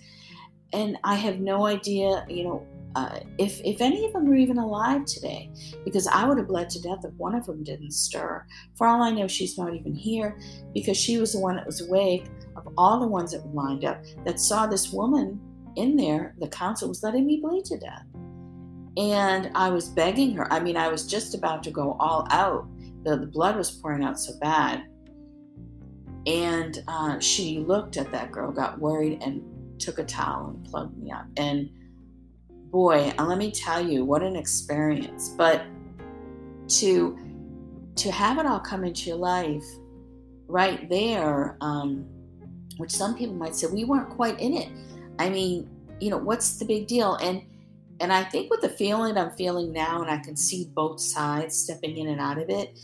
And 0.74 0.98
I 1.04 1.16
have 1.16 1.40
no 1.40 1.66
idea, 1.66 2.26
you 2.30 2.44
know, 2.44 2.68
uh, 2.96 3.20
if 3.38 3.62
if 3.64 3.80
any 3.80 4.06
of 4.06 4.14
them 4.14 4.30
are 4.30 4.36
even 4.36 4.58
alive 4.58 5.06
today, 5.06 5.50
because 5.86 6.08
I 6.08 6.26
would 6.26 6.38
have 6.38 6.48
bled 6.48 6.70
to 6.72 6.82
death 6.82 7.06
if 7.06 7.14
one 7.14 7.36
of 7.36 7.46
them 7.46 7.64
didn't 7.64 7.92
stir. 7.92 8.46
For 8.76 8.86
all 8.86 9.02
I 9.02 9.12
know, 9.12 9.28
she's 9.28 9.58
not 9.58 9.74
even 9.74 9.96
here 9.96 10.38
because 10.74 10.98
she 10.98 11.18
was 11.18 11.34
the 11.34 11.40
one 11.40 11.56
that 11.56 11.66
was 11.66 11.88
awake 11.88 12.26
of 12.58 12.68
all 12.78 13.00
the 13.00 13.08
ones 13.08 13.32
that 13.32 13.46
were 13.46 13.64
lined 13.64 13.86
up 13.86 14.04
that 14.26 14.40
saw 14.40 14.68
this 14.68 14.92
woman 14.92 15.40
in 15.78 15.96
there. 15.96 16.36
The 16.40 16.50
council 16.50 16.90
was 16.90 17.02
letting 17.02 17.26
me 17.26 17.40
bleed 17.42 17.64
to 17.66 17.78
death, 17.78 18.04
and 18.98 19.52
I 19.56 19.70
was 19.70 19.88
begging 19.88 20.36
her. 20.36 20.52
I 20.52 20.60
mean, 20.60 20.76
I 20.76 20.90
was 20.90 21.08
just 21.08 21.34
about 21.34 21.64
to 21.64 21.72
go 21.72 21.96
all 22.00 22.28
out. 22.30 22.68
The, 23.04 23.18
the 23.18 23.28
blood 23.28 23.56
was 23.56 23.72
pouring 23.72 24.04
out 24.04 24.20
so 24.20 24.38
bad. 24.40 24.84
And 26.28 26.84
uh, 26.88 27.20
she 27.20 27.60
looked 27.60 27.98
at 27.98 28.12
that 28.12 28.32
girl, 28.32 28.52
got 28.52 28.80
worried, 28.80 29.24
and 29.24 29.42
took 29.82 30.00
a 30.00 30.04
towel 30.04 30.50
and 30.50 30.66
plugged 30.66 30.98
me 30.98 31.12
up. 31.12 31.26
And 31.38 31.70
boy, 32.72 33.14
let 33.20 33.38
me 33.38 33.52
tell 33.52 33.86
you, 33.86 34.06
what 34.06 34.24
an 34.24 34.36
experience. 34.36 35.30
But 35.30 35.64
to 36.80 37.18
to 37.96 38.12
have 38.12 38.38
it 38.38 38.46
all 38.46 38.60
come 38.60 38.84
into 38.86 39.10
your 39.10 39.18
life 39.18 39.66
right 40.48 40.90
there, 40.90 41.58
um, 41.60 42.06
which 42.78 42.92
some 42.92 43.16
people 43.16 43.36
might 43.36 43.56
say 43.56 43.68
we 43.68 43.84
weren't 43.84 44.10
quite 44.10 44.40
in 44.40 44.54
it. 44.54 44.70
I 45.20 45.30
mean, 45.30 45.70
you 46.00 46.10
know, 46.10 46.18
what's 46.18 46.58
the 46.58 46.66
big 46.66 46.88
deal? 46.88 47.16
And 47.16 47.44
and 48.00 48.12
I 48.12 48.24
think 48.24 48.50
with 48.50 48.62
the 48.62 48.70
feeling 48.70 49.18
I'm 49.18 49.32
feeling 49.32 49.72
now, 49.72 50.02
and 50.02 50.10
I 50.10 50.18
can 50.18 50.36
see 50.36 50.72
both 50.74 51.00
sides 51.00 51.56
stepping 51.56 51.98
in 51.98 52.08
and 52.08 52.20
out 52.20 52.40
of 52.40 52.50
it, 52.50 52.80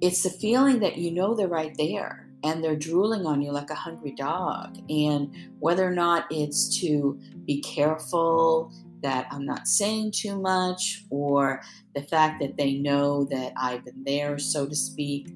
it's 0.00 0.22
the 0.22 0.30
feeling 0.30 0.80
that 0.80 0.96
you 0.96 1.12
know 1.12 1.34
they're 1.34 1.48
right 1.48 1.74
there 1.78 2.29
and 2.42 2.62
they're 2.62 2.76
drooling 2.76 3.26
on 3.26 3.42
you 3.42 3.52
like 3.52 3.70
a 3.70 3.74
hungry 3.74 4.12
dog. 4.12 4.78
And 4.88 5.34
whether 5.58 5.86
or 5.86 5.94
not 5.94 6.26
it's 6.30 6.80
to 6.80 7.18
be 7.44 7.60
careful 7.60 8.72
that 9.02 9.26
I'm 9.30 9.46
not 9.46 9.66
saying 9.66 10.12
too 10.12 10.40
much, 10.40 11.04
or 11.10 11.62
the 11.94 12.02
fact 12.02 12.40
that 12.40 12.56
they 12.56 12.74
know 12.74 13.24
that 13.24 13.52
I've 13.56 13.84
been 13.84 14.04
there, 14.04 14.38
so 14.38 14.66
to 14.66 14.76
speak. 14.76 15.34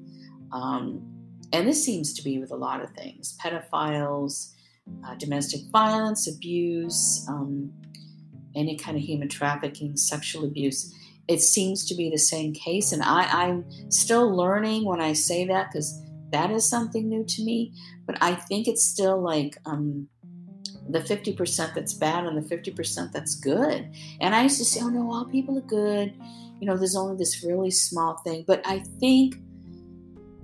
Um, 0.51 1.01
and 1.51 1.67
this 1.67 1.83
seems 1.83 2.13
to 2.13 2.23
be 2.23 2.37
with 2.37 2.51
a 2.51 2.55
lot 2.55 2.83
of 2.83 2.91
things 2.91 3.37
pedophiles, 3.43 4.53
uh, 5.05 5.15
domestic 5.15 5.61
violence, 5.71 6.27
abuse, 6.27 7.25
um, 7.27 7.71
any 8.55 8.77
kind 8.77 8.97
of 8.97 9.03
human 9.03 9.29
trafficking, 9.29 9.97
sexual 9.97 10.45
abuse. 10.45 10.93
It 11.27 11.41
seems 11.41 11.85
to 11.87 11.95
be 11.95 12.09
the 12.09 12.19
same 12.19 12.53
case. 12.53 12.91
And 12.91 13.01
I, 13.01 13.23
I'm 13.23 13.65
still 13.89 14.35
learning 14.35 14.85
when 14.85 15.01
I 15.01 15.13
say 15.13 15.45
that 15.47 15.71
because 15.71 16.01
that 16.31 16.51
is 16.51 16.67
something 16.67 17.07
new 17.07 17.23
to 17.23 17.43
me. 17.43 17.73
But 18.05 18.17
I 18.21 18.35
think 18.35 18.67
it's 18.67 18.83
still 18.83 19.19
like 19.21 19.57
um, 19.65 20.07
the 20.89 20.99
50% 20.99 21.73
that's 21.73 21.93
bad 21.93 22.25
and 22.25 22.37
the 22.37 22.55
50% 22.55 23.11
that's 23.11 23.35
good. 23.35 23.89
And 24.21 24.35
I 24.35 24.43
used 24.43 24.57
to 24.59 24.65
say, 24.65 24.81
oh 24.81 24.89
no, 24.89 25.11
all 25.11 25.25
people 25.25 25.57
are 25.57 25.61
good. 25.61 26.13
You 26.59 26.67
know, 26.67 26.77
there's 26.77 26.95
only 26.95 27.17
this 27.17 27.43
really 27.43 27.71
small 27.71 28.17
thing. 28.23 28.45
But 28.47 28.61
I 28.65 28.79
think 28.99 29.37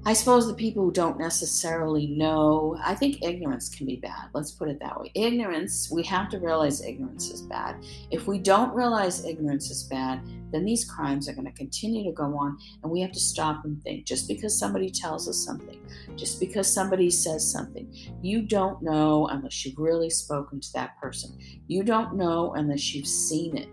I 0.03 0.13
suppose 0.13 0.47
the 0.47 0.55
people 0.55 0.83
who 0.83 0.91
don't 0.91 1.19
necessarily 1.19 2.07
know, 2.07 2.75
I 2.83 2.95
think 2.95 3.21
ignorance 3.21 3.69
can 3.69 3.85
be 3.85 3.97
bad. 3.97 4.29
Let's 4.33 4.51
put 4.51 4.67
it 4.67 4.79
that 4.79 4.99
way. 4.99 5.11
Ignorance, 5.13 5.91
we 5.91 6.01
have 6.03 6.27
to 6.29 6.39
realize 6.39 6.83
ignorance 6.83 7.29
is 7.29 7.43
bad. 7.43 7.75
If 8.09 8.25
we 8.25 8.39
don't 8.39 8.73
realize 8.73 9.23
ignorance 9.23 9.69
is 9.69 9.83
bad, 9.83 10.23
then 10.51 10.65
these 10.65 10.85
crimes 10.85 11.29
are 11.29 11.33
going 11.33 11.45
to 11.45 11.51
continue 11.51 12.03
to 12.05 12.11
go 12.13 12.35
on, 12.35 12.57
and 12.81 12.91
we 12.91 12.99
have 13.01 13.11
to 13.11 13.19
stop 13.19 13.63
and 13.63 13.79
think. 13.83 14.07
Just 14.07 14.27
because 14.27 14.57
somebody 14.57 14.89
tells 14.89 15.29
us 15.29 15.37
something, 15.37 15.79
just 16.15 16.39
because 16.39 16.73
somebody 16.73 17.11
says 17.11 17.49
something, 17.49 17.93
you 18.23 18.41
don't 18.41 18.81
know 18.81 19.27
unless 19.27 19.63
you've 19.63 19.77
really 19.77 20.09
spoken 20.09 20.59
to 20.59 20.73
that 20.73 20.99
person. 20.99 21.37
You 21.67 21.83
don't 21.83 22.15
know 22.15 22.53
unless 22.53 22.95
you've 22.95 23.05
seen 23.05 23.55
it. 23.55 23.69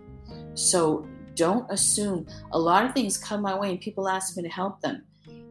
So 0.53 1.07
don't 1.33 1.65
assume. 1.71 2.27
A 2.51 2.59
lot 2.59 2.85
of 2.85 2.93
things 2.93 3.17
come 3.17 3.41
my 3.41 3.57
way, 3.57 3.71
and 3.71 3.81
people 3.81 4.07
ask 4.07 4.37
me 4.37 4.43
to 4.43 4.49
help 4.49 4.79
them 4.81 5.05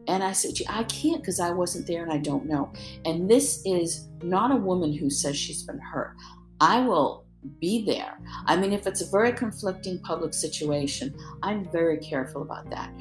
and 0.09 0.23
I 0.23 0.31
said, 0.31 0.53
I 0.67 0.83
can't 0.85 1.21
because 1.21 1.39
I 1.39 1.51
wasn't 1.51 1.85
there 1.85 2.01
and 2.01 2.11
I 2.11 2.17
don't 2.17 2.47
know. 2.47 2.73
And 3.05 3.29
this 3.29 3.61
is 3.63 4.07
not 4.23 4.51
a 4.51 4.55
woman 4.55 4.91
who 4.91 5.07
says 5.07 5.37
she's 5.37 5.61
been 5.61 5.77
hurt. 5.77 6.15
I 6.59 6.81
will 6.81 7.25
be 7.61 7.85
there. 7.85 8.17
I 8.47 8.57
mean, 8.57 8.73
if 8.73 8.87
it's 8.87 9.01
a 9.01 9.11
very 9.11 9.31
conflicting 9.31 9.99
public 9.99 10.33
situation, 10.33 11.15
I'm 11.43 11.69
very 11.71 11.97
careful 11.97 12.41
about 12.41 12.71
that. 12.71 12.91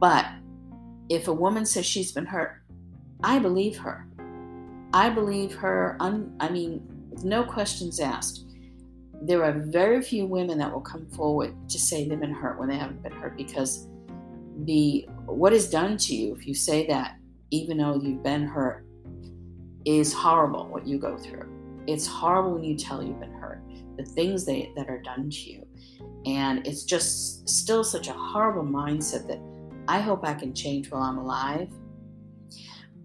But 0.00 0.26
if 1.08 1.28
a 1.28 1.32
woman 1.32 1.64
says 1.64 1.86
she's 1.86 2.10
been 2.10 2.26
hurt, 2.26 2.60
I 3.22 3.38
believe 3.38 3.78
her. 3.78 4.08
I 4.92 5.08
believe 5.08 5.54
her, 5.54 5.96
un, 6.00 6.34
I 6.40 6.48
mean, 6.48 6.82
no 7.22 7.44
questions 7.44 8.00
asked. 8.00 8.44
There 9.22 9.44
are 9.44 9.52
very 9.52 10.02
few 10.02 10.26
women 10.26 10.58
that 10.58 10.72
will 10.72 10.80
come 10.80 11.06
forward 11.06 11.54
to 11.70 11.78
say 11.78 12.08
they've 12.08 12.18
been 12.18 12.34
hurt 12.34 12.58
when 12.58 12.68
they 12.68 12.76
haven't 12.76 13.04
been 13.04 13.12
hurt 13.12 13.36
because 13.36 13.86
the 14.64 15.06
what 15.26 15.52
is 15.52 15.68
done 15.68 15.96
to 15.96 16.14
you 16.14 16.34
if 16.34 16.46
you 16.46 16.54
say 16.54 16.86
that 16.86 17.16
even 17.50 17.78
though 17.78 18.00
you've 18.00 18.22
been 18.22 18.46
hurt 18.46 18.86
is 19.84 20.12
horrible 20.12 20.66
what 20.68 20.86
you 20.86 20.98
go 20.98 21.16
through. 21.16 21.48
It's 21.86 22.06
horrible 22.06 22.54
when 22.54 22.64
you 22.64 22.76
tell 22.76 23.02
you've 23.02 23.20
been 23.20 23.32
hurt 23.32 23.62
the 23.96 24.04
things 24.04 24.44
they, 24.44 24.72
that 24.76 24.88
are 24.88 25.00
done 25.00 25.30
to 25.30 25.50
you. 25.50 25.66
And 26.26 26.66
it's 26.66 26.84
just 26.84 27.48
still 27.48 27.82
such 27.84 28.08
a 28.08 28.12
horrible 28.12 28.64
mindset 28.64 29.26
that 29.28 29.40
i 29.88 30.00
hope 30.00 30.24
i 30.24 30.34
can 30.34 30.54
change 30.54 30.90
while 30.90 31.02
i'm 31.02 31.18
alive. 31.18 31.70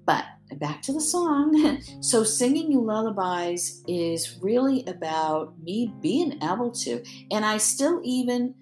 But 0.06 0.26
back 0.60 0.82
to 0.84 0.94
the 0.94 1.02
song. 1.02 1.82
So 2.02 2.24
singing 2.24 2.72
you 2.72 2.82
lullabies 2.82 3.84
is 3.88 4.40
really 4.42 4.84
about 4.88 5.54
me 5.62 5.94
being 6.02 6.42
able 6.44 6.72
to 6.72 7.04
and 7.30 7.46
i 7.46 7.58
still 7.58 8.02
even 8.04 8.56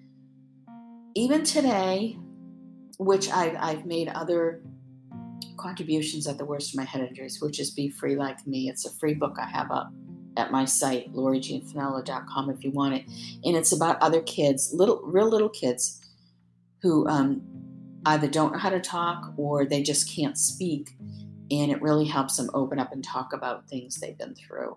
even 1.14 1.42
today 1.42 2.16
which 3.00 3.30
I've, 3.30 3.56
I've 3.58 3.86
made 3.86 4.08
other 4.08 4.60
contributions 5.56 6.26
at 6.26 6.36
the 6.36 6.44
worst 6.44 6.74
of 6.74 6.76
my 6.76 6.84
head 6.84 7.00
injuries, 7.00 7.40
which 7.40 7.58
is 7.58 7.70
Be 7.70 7.88
Free 7.88 8.14
Like 8.14 8.46
Me. 8.46 8.68
It's 8.68 8.84
a 8.84 8.90
free 8.90 9.14
book 9.14 9.36
I 9.40 9.46
have 9.46 9.70
up 9.70 9.90
at 10.36 10.52
my 10.52 10.66
site, 10.66 11.10
lauriejeanfinello.com 11.14 12.50
if 12.50 12.62
you 12.62 12.70
want 12.72 12.96
it. 12.96 13.04
And 13.42 13.56
it's 13.56 13.72
about 13.72 13.96
other 14.02 14.20
kids, 14.20 14.74
little, 14.74 15.00
real 15.02 15.30
little 15.30 15.48
kids 15.48 16.06
who 16.82 17.08
um, 17.08 17.40
either 18.04 18.28
don't 18.28 18.52
know 18.52 18.58
how 18.58 18.68
to 18.68 18.80
talk 18.80 19.32
or 19.38 19.64
they 19.64 19.82
just 19.82 20.14
can't 20.14 20.36
speak. 20.36 20.90
And 21.50 21.72
it 21.72 21.80
really 21.80 22.06
helps 22.06 22.36
them 22.36 22.50
open 22.52 22.78
up 22.78 22.92
and 22.92 23.02
talk 23.02 23.32
about 23.32 23.66
things 23.66 23.98
they've 23.98 24.18
been 24.18 24.34
through. 24.34 24.76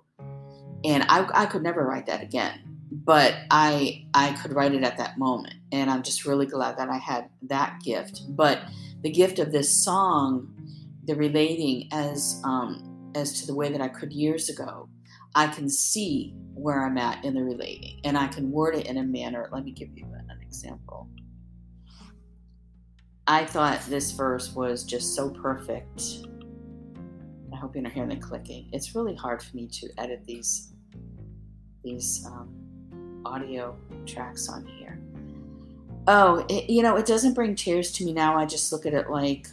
And 0.85 1.03
I, 1.09 1.27
I 1.33 1.45
could 1.45 1.61
never 1.61 1.85
write 1.85 2.05
that 2.05 2.23
again 2.23 2.72
but 2.93 3.35
I 3.49 4.05
I 4.13 4.33
could 4.33 4.53
write 4.53 4.73
it 4.73 4.83
at 4.83 4.97
that 4.97 5.17
moment, 5.17 5.55
and 5.71 5.89
I'm 5.89 6.03
just 6.03 6.25
really 6.25 6.45
glad 6.45 6.77
that 6.77 6.89
I 6.89 6.97
had 6.97 7.29
that 7.43 7.79
gift. 7.83 8.21
But 8.29 8.61
the 9.01 9.09
gift 9.09 9.39
of 9.39 9.51
this 9.51 9.73
song, 9.73 10.53
the 11.05 11.15
relating 11.15 11.89
as 11.91 12.39
um, 12.43 13.11
as 13.15 13.41
to 13.41 13.47
the 13.47 13.55
way 13.55 13.71
that 13.71 13.81
I 13.81 13.87
could 13.87 14.13
years 14.13 14.49
ago, 14.49 14.89
I 15.33 15.47
can 15.47 15.69
see 15.69 16.33
where 16.53 16.85
I'm 16.85 16.97
at 16.99 17.25
in 17.25 17.33
the 17.33 17.43
relating, 17.43 17.99
and 18.03 18.17
I 18.17 18.27
can 18.27 18.51
word 18.51 18.75
it 18.75 18.85
in 18.85 18.97
a 18.97 19.03
manner. 19.03 19.49
Let 19.51 19.63
me 19.65 19.71
give 19.71 19.89
you 19.95 20.05
an 20.05 20.39
example. 20.41 21.09
I 23.25 23.45
thought 23.45 23.81
this 23.87 24.11
verse 24.11 24.53
was 24.53 24.83
just 24.83 25.15
so 25.15 25.29
perfect. 25.29 26.03
I 27.51 27.55
hope 27.55 27.73
you're 27.73 27.83
not 27.83 27.93
hearing 27.93 28.09
the 28.09 28.17
clicking. 28.17 28.69
It's 28.71 28.93
really 28.93 29.15
hard 29.15 29.41
for 29.41 29.55
me 29.55 29.67
to 29.67 29.89
edit 29.97 30.23
these 30.27 30.73
these 31.83 32.25
um, 32.25 32.62
audio 33.25 33.77
tracks 34.05 34.49
on 34.49 34.65
here. 34.65 34.99
Oh, 36.07 36.45
it, 36.49 36.69
you 36.69 36.83
know, 36.83 36.95
it 36.97 37.05
doesn't 37.05 37.33
bring 37.33 37.55
tears 37.55 37.91
to 37.93 38.05
me 38.05 38.13
now. 38.13 38.37
I 38.37 38.45
just 38.45 38.71
look 38.71 38.85
at 38.85 38.93
it 38.93 39.09
like 39.09 39.47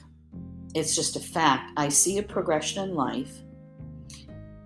it's 0.74 0.94
just 0.94 1.16
a 1.16 1.20
fact. 1.20 1.72
I 1.76 1.88
see 1.88 2.18
a 2.18 2.22
progression 2.22 2.88
in 2.88 2.94
life. 2.94 3.38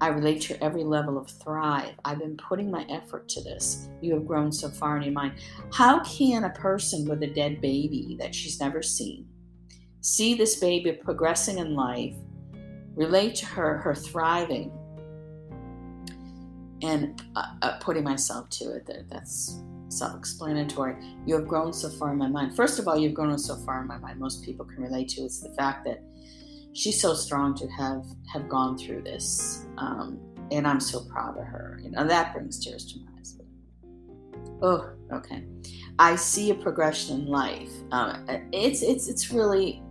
I 0.00 0.08
relate 0.08 0.40
to 0.42 0.62
every 0.62 0.84
level 0.84 1.16
of 1.16 1.30
thrive. 1.30 1.94
I've 2.04 2.18
been 2.18 2.36
putting 2.36 2.70
my 2.70 2.84
effort 2.90 3.28
to 3.30 3.42
this. 3.42 3.88
You 4.00 4.14
have 4.14 4.26
grown 4.26 4.52
so 4.52 4.68
far 4.68 4.96
in 4.96 5.02
your 5.02 5.12
mind. 5.12 5.34
How 5.72 6.00
can 6.04 6.44
a 6.44 6.50
person 6.50 7.08
with 7.08 7.22
a 7.22 7.26
dead 7.26 7.60
baby 7.60 8.16
that 8.18 8.34
she's 8.34 8.60
never 8.60 8.82
seen 8.82 9.28
see 10.04 10.34
this 10.34 10.56
baby 10.56 10.92
progressing 10.92 11.56
in 11.56 11.74
life, 11.74 12.14
relate 12.94 13.34
to 13.34 13.46
her, 13.46 13.78
her 13.78 13.94
thriving, 13.94 14.70
and 16.84 17.22
uh, 17.34 17.46
uh, 17.62 17.78
putting 17.78 18.04
myself 18.04 18.48
to 18.50 18.76
it. 18.76 18.86
That, 18.86 19.08
that's 19.10 19.62
self-explanatory. 19.88 20.96
You 21.26 21.34
have 21.36 21.48
grown 21.48 21.72
so 21.72 21.88
far 21.88 22.12
in 22.12 22.18
my 22.18 22.28
mind. 22.28 22.54
First 22.54 22.78
of 22.78 22.86
all, 22.86 22.96
you've 22.96 23.14
grown 23.14 23.38
so 23.38 23.56
far 23.56 23.80
in 23.80 23.86
my 23.86 23.98
mind. 23.98 24.20
Most 24.20 24.44
people 24.44 24.66
can 24.66 24.82
relate 24.82 25.08
to. 25.10 25.22
It's 25.22 25.40
the 25.40 25.54
fact 25.54 25.84
that 25.86 26.02
she's 26.72 27.00
so 27.00 27.14
strong 27.14 27.54
to 27.54 27.66
have 27.68 28.04
have 28.32 28.48
gone 28.48 28.76
through 28.76 29.02
this, 29.02 29.66
um, 29.78 30.20
and 30.50 30.66
I'm 30.66 30.80
so 30.80 31.00
proud 31.04 31.38
of 31.38 31.44
her. 31.44 31.80
You 31.82 31.90
know 31.90 32.06
that 32.06 32.34
brings 32.34 32.62
tears 32.62 32.84
to 32.92 32.98
my 33.00 33.06
eyes. 33.18 33.38
Oh, 34.62 34.90
okay. 35.12 35.44
I 35.98 36.16
see 36.16 36.50
a 36.50 36.54
progression 36.54 37.20
in 37.20 37.26
life. 37.26 37.72
Um, 37.92 38.26
it's 38.52 38.82
it's 38.82 39.08
it's 39.08 39.32
really 39.32 39.82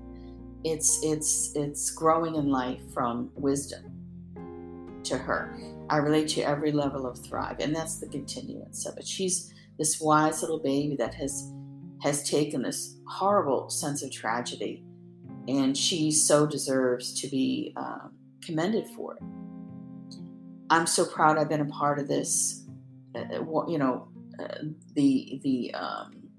it's 0.64 1.04
it's 1.04 1.56
it's 1.56 1.92
growing 1.92 2.36
in 2.36 2.50
life 2.50 2.82
from 2.94 3.32
wisdom 3.36 3.93
to 5.06 5.18
her. 5.18 5.58
I 5.90 5.98
relate 5.98 6.28
to 6.30 6.42
every 6.42 6.72
level 6.72 7.06
of 7.06 7.24
Thrive, 7.24 7.60
and 7.60 7.76
that's 7.76 8.00
the 8.00 8.08
continuance 8.08 8.86
of 8.86 8.98
it. 8.98 9.08
She's 9.08 9.54
this 9.78 10.00
wise 10.00 10.42
little 10.42 10.60
baby 10.60 10.96
that 10.98 11.14
has 11.16 11.52
has 12.02 12.30
taken 12.30 12.62
this 12.62 12.98
horrible 13.08 13.70
sense 13.70 14.04
of 14.04 14.12
tragedy, 14.12 14.84
and 15.48 15.78
she 15.78 16.12
so 16.12 16.46
deserves 16.46 17.20
to 17.22 17.28
be 17.28 17.74
um, 17.78 18.14
commended 18.44 18.86
for 18.96 19.16
it. 19.16 19.24
I'm 20.70 20.88
so 20.88 21.06
proud 21.06 21.38
I've 21.38 21.50
been 21.50 21.62
a 21.62 21.66
part 21.66 22.00
of 22.00 22.08
this. 22.08 22.66
Uh, 23.16 23.20
uh 23.20 23.68
you 23.68 23.78
know, 23.78 24.08
uh, 24.40 24.58
the 24.96 25.40
the 25.44 25.74
um, 25.76 26.30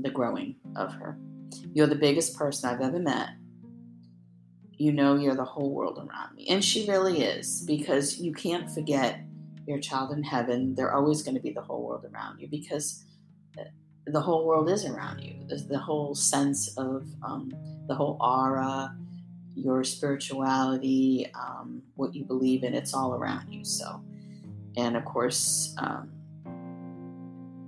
the 0.00 0.10
growing 0.10 0.56
of 0.76 0.92
her. 0.94 1.18
You're 1.72 1.86
the 1.86 1.94
biggest 1.94 2.36
person 2.36 2.68
I've 2.68 2.80
ever 2.80 2.98
met 2.98 3.30
you 4.78 4.92
know 4.92 5.16
you're 5.16 5.34
the 5.34 5.44
whole 5.44 5.74
world 5.74 5.98
around 5.98 6.34
me. 6.34 6.46
And 6.48 6.64
she 6.64 6.88
really 6.88 7.22
is, 7.22 7.62
because 7.66 8.18
you 8.18 8.32
can't 8.32 8.70
forget 8.70 9.20
your 9.66 9.78
child 9.78 10.12
in 10.12 10.22
heaven. 10.22 10.74
They're 10.74 10.94
always 10.94 11.22
going 11.22 11.34
to 11.34 11.42
be 11.42 11.52
the 11.52 11.60
whole 11.60 11.82
world 11.84 12.06
around 12.12 12.40
you 12.40 12.48
because 12.48 13.04
the 14.06 14.20
whole 14.20 14.46
world 14.46 14.70
is 14.70 14.86
around 14.86 15.20
you. 15.20 15.34
The 15.46 15.78
whole 15.78 16.14
sense 16.14 16.76
of 16.78 17.06
um, 17.22 17.52
the 17.86 17.94
whole 17.94 18.16
aura, 18.20 18.96
your 19.54 19.84
spirituality, 19.84 21.30
um, 21.34 21.82
what 21.96 22.14
you 22.14 22.24
believe 22.24 22.62
in, 22.62 22.74
it's 22.74 22.94
all 22.94 23.14
around 23.14 23.52
you. 23.52 23.64
So, 23.64 24.02
and 24.76 24.96
of 24.96 25.04
course, 25.04 25.74
um, 25.78 26.10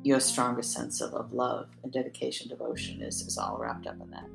your 0.02 0.20
strongest 0.20 0.72
sense 0.72 1.00
of, 1.00 1.12
of 1.12 1.32
love 1.32 1.68
and 1.82 1.92
dedication, 1.92 2.48
devotion 2.48 3.02
is, 3.02 3.20
is 3.22 3.36
all 3.36 3.58
wrapped 3.58 3.86
up 3.86 4.00
in 4.00 4.10
that. 4.10 4.26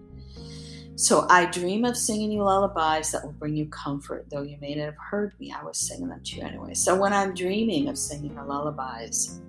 So 0.98 1.28
I 1.30 1.46
dream 1.46 1.84
of 1.84 1.98
singing 1.98 2.32
you 2.32 2.44
lullabies 2.44 3.12
that 3.12 3.24
will 3.24 3.34
bring 3.34 3.56
you 3.56 3.66
comfort, 3.66 4.28
though 4.32 4.44
you 4.44 4.58
may 4.62 4.76
not 4.76 4.86
have 4.86 4.98
heard 4.98 5.38
me. 5.40 5.52
I 5.52 5.62
was 5.64 5.78
singing 5.78 6.08
them 6.08 6.22
to 6.24 6.36
you 6.38 6.44
anyway. 6.44 6.74
So 6.74 6.98
when 6.98 7.12
I'm 7.12 7.34
dreaming 7.34 7.90
of 7.90 7.98
singing 7.98 8.34
her 8.36 8.46
lullabies, 8.46 9.42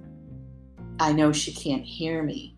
I 0.98 1.12
know 1.12 1.32
she 1.32 1.52
can't 1.52 1.84
hear 1.84 2.24
me, 2.24 2.56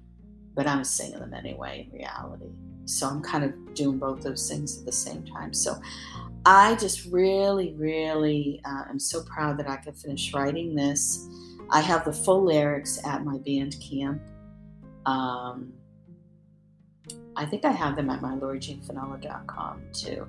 but 0.55 0.67
I'm 0.67 0.85
singing 0.85 1.19
them 1.19 1.35
anyway 1.35 1.87
in 1.91 1.99
reality. 1.99 2.51
So 2.87 3.07
I'm 3.07 3.21
kind 3.21 3.45
of 3.45 3.75
doing 3.75 3.99
both 3.99 4.23
those 4.23 4.49
things 4.49 4.79
at 4.79 4.87
the 4.87 4.93
same 4.93 5.23
time. 5.23 5.53
So 5.53 5.77
I 6.47 6.75
just 6.77 7.05
really, 7.13 7.75
really 7.75 8.63
uh, 8.65 8.85
am 8.89 8.99
so 8.99 9.23
proud 9.23 9.59
that 9.59 9.69
I 9.69 9.77
could 9.77 9.99
finish 9.99 10.33
writing 10.33 10.75
this. 10.75 11.29
I 11.69 11.83
have 11.83 12.07
the 12.07 12.13
full 12.13 12.43
lyrics 12.43 13.05
at 13.05 13.23
my 13.23 13.37
Bandcamp. 13.37 14.21
Um, 15.05 15.75
I 17.39 17.47
think 17.47 17.65
I 17.65 17.71
have 17.71 17.95
them 17.95 18.11
at 18.11 18.21
my 18.21 18.35
laurajeanfinella.com 18.35 19.83
too. 19.93 20.27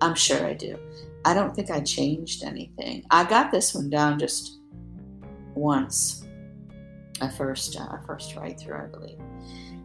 I'm 0.00 0.14
sure 0.14 0.46
I 0.46 0.54
do. 0.54 0.78
I 1.24 1.34
don't 1.34 1.54
think 1.54 1.70
I 1.70 1.80
changed 1.80 2.44
anything. 2.44 3.04
I 3.10 3.24
got 3.24 3.50
this 3.50 3.74
one 3.74 3.90
down 3.90 4.18
just 4.18 4.60
once. 5.54 6.24
I 7.20 7.28
first, 7.28 7.78
uh, 7.78 7.98
first 8.06 8.36
write 8.36 8.60
through, 8.60 8.76
I 8.76 8.86
believe. 8.86 9.18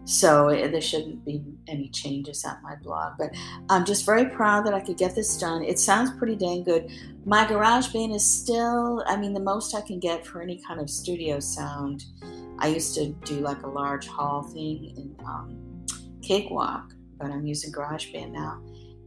So 0.06 0.50
it, 0.50 0.72
there 0.72 0.82
shouldn't 0.82 1.26
be 1.26 1.44
any 1.68 1.90
changes 1.90 2.46
at 2.46 2.62
my 2.62 2.76
blog. 2.76 3.14
But 3.18 3.32
I'm 3.70 3.84
just 3.84 4.06
very 4.06 4.26
proud 4.26 4.66
that 4.68 4.74
I 4.76 4.80
could 4.80 4.98
get 4.98 5.16
this 5.16 5.36
done. 5.36 5.64
It 5.64 5.80
sounds 5.80 6.12
pretty 6.12 6.36
dang 6.36 6.64
good. 6.64 6.92
My 7.26 7.44
GarageBand 7.46 8.16
is 8.16 8.26
still, 8.26 9.04
I 9.08 9.18
mean, 9.18 9.34
the 9.34 9.40
most 9.40 9.74
I 9.74 9.82
can 9.82 10.00
get 10.00 10.26
for 10.26 10.42
any 10.42 10.62
kind 10.66 10.80
of 10.80 10.92
studio 10.92 11.40
sound. 11.40 12.06
I 12.60 12.68
used 12.68 12.94
to 12.96 13.10
do 13.26 13.40
like 13.40 13.64
a 13.64 13.68
large 13.68 14.08
hall 14.08 14.44
thing 14.44 14.94
in 14.96 15.26
um, 15.26 15.67
Cakewalk, 16.28 16.94
but 17.18 17.32
I'm 17.32 17.46
using 17.48 17.72
GarageBand 17.72 18.32
now, 18.32 18.62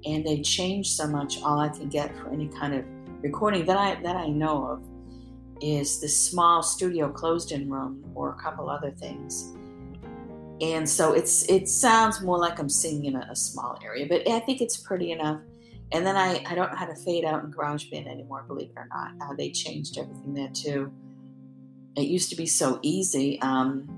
and 0.06 0.24
they 0.24 0.40
changed 0.40 0.92
so 0.92 1.06
much. 1.06 1.42
All 1.42 1.60
I 1.60 1.68
can 1.68 1.88
get 1.88 2.16
for 2.16 2.30
any 2.30 2.48
kind 2.48 2.74
of 2.74 2.84
recording 3.22 3.66
that 3.66 3.76
I 3.76 4.00
that 4.02 4.16
I 4.16 4.28
know 4.28 4.66
of 4.66 4.82
is 5.62 6.00
this 6.00 6.18
small 6.18 6.62
studio 6.62 7.10
closed-in 7.10 7.70
room 7.70 8.02
or 8.14 8.30
a 8.30 8.42
couple 8.42 8.70
other 8.70 8.90
things. 8.90 9.54
And 10.62 10.88
so 10.88 11.12
it's 11.12 11.48
it 11.48 11.68
sounds 11.68 12.20
more 12.22 12.38
like 12.38 12.58
I'm 12.58 12.68
singing 12.68 13.06
in 13.06 13.16
a, 13.16 13.28
a 13.30 13.36
small 13.36 13.78
area, 13.84 14.06
but 14.08 14.26
I 14.28 14.40
think 14.40 14.60
it's 14.60 14.78
pretty 14.78 15.12
enough. 15.12 15.40
And 15.92 16.06
then 16.06 16.16
I, 16.16 16.42
I 16.46 16.54
don't 16.54 16.70
know 16.70 16.76
how 16.76 16.86
to 16.86 16.94
fade 16.94 17.24
out 17.24 17.44
in 17.44 17.52
GarageBand 17.52 18.06
anymore, 18.06 18.44
believe 18.46 18.70
it 18.70 18.76
or 18.76 18.88
not. 18.94 19.12
Uh, 19.20 19.34
they 19.36 19.50
changed 19.50 19.98
everything 19.98 20.34
there 20.34 20.50
too. 20.52 20.92
It 21.96 22.02
used 22.02 22.30
to 22.30 22.36
be 22.36 22.46
so 22.46 22.78
easy. 22.82 23.40
Um, 23.42 23.88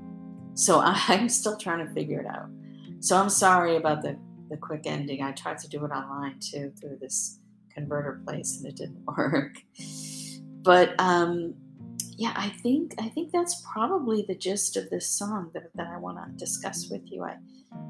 so 0.55 0.81
I'm 0.85 1.29
still 1.29 1.57
trying 1.57 1.87
to 1.87 1.93
figure 1.93 2.21
it 2.21 2.27
out. 2.27 2.49
So 3.03 3.17
I'm 3.17 3.31
sorry 3.31 3.75
about 3.75 4.03
the, 4.03 4.17
the 4.49 4.57
quick 4.57 4.83
ending. 4.87 5.23
I 5.23 5.33
tried 5.33 5.59
to 5.59 5.69
do 5.69 5.85
it 5.85 5.91
online 5.91 6.39
too 6.39 6.73
through 6.81 6.99
this 7.01 7.41
converter 7.75 8.23
place 8.25 8.59
and 8.59 8.67
it 8.67 8.77
didn't 8.77 9.05
work. 9.19 9.57
But 10.63 10.95
um, 11.01 11.55
yeah, 12.17 12.33
I 12.37 12.51
think 12.51 12.95
I 13.01 13.09
think 13.09 13.33
that's 13.33 13.61
probably 13.73 14.25
the 14.29 14.37
gist 14.37 14.77
of 14.77 14.89
this 14.89 15.09
song 15.09 15.51
that, 15.53 15.71
that 15.75 15.89
I 15.89 15.99
want 15.99 16.19
to 16.19 16.45
discuss 16.45 16.91
with 16.93 17.03
you. 17.07 17.25
I 17.25 17.39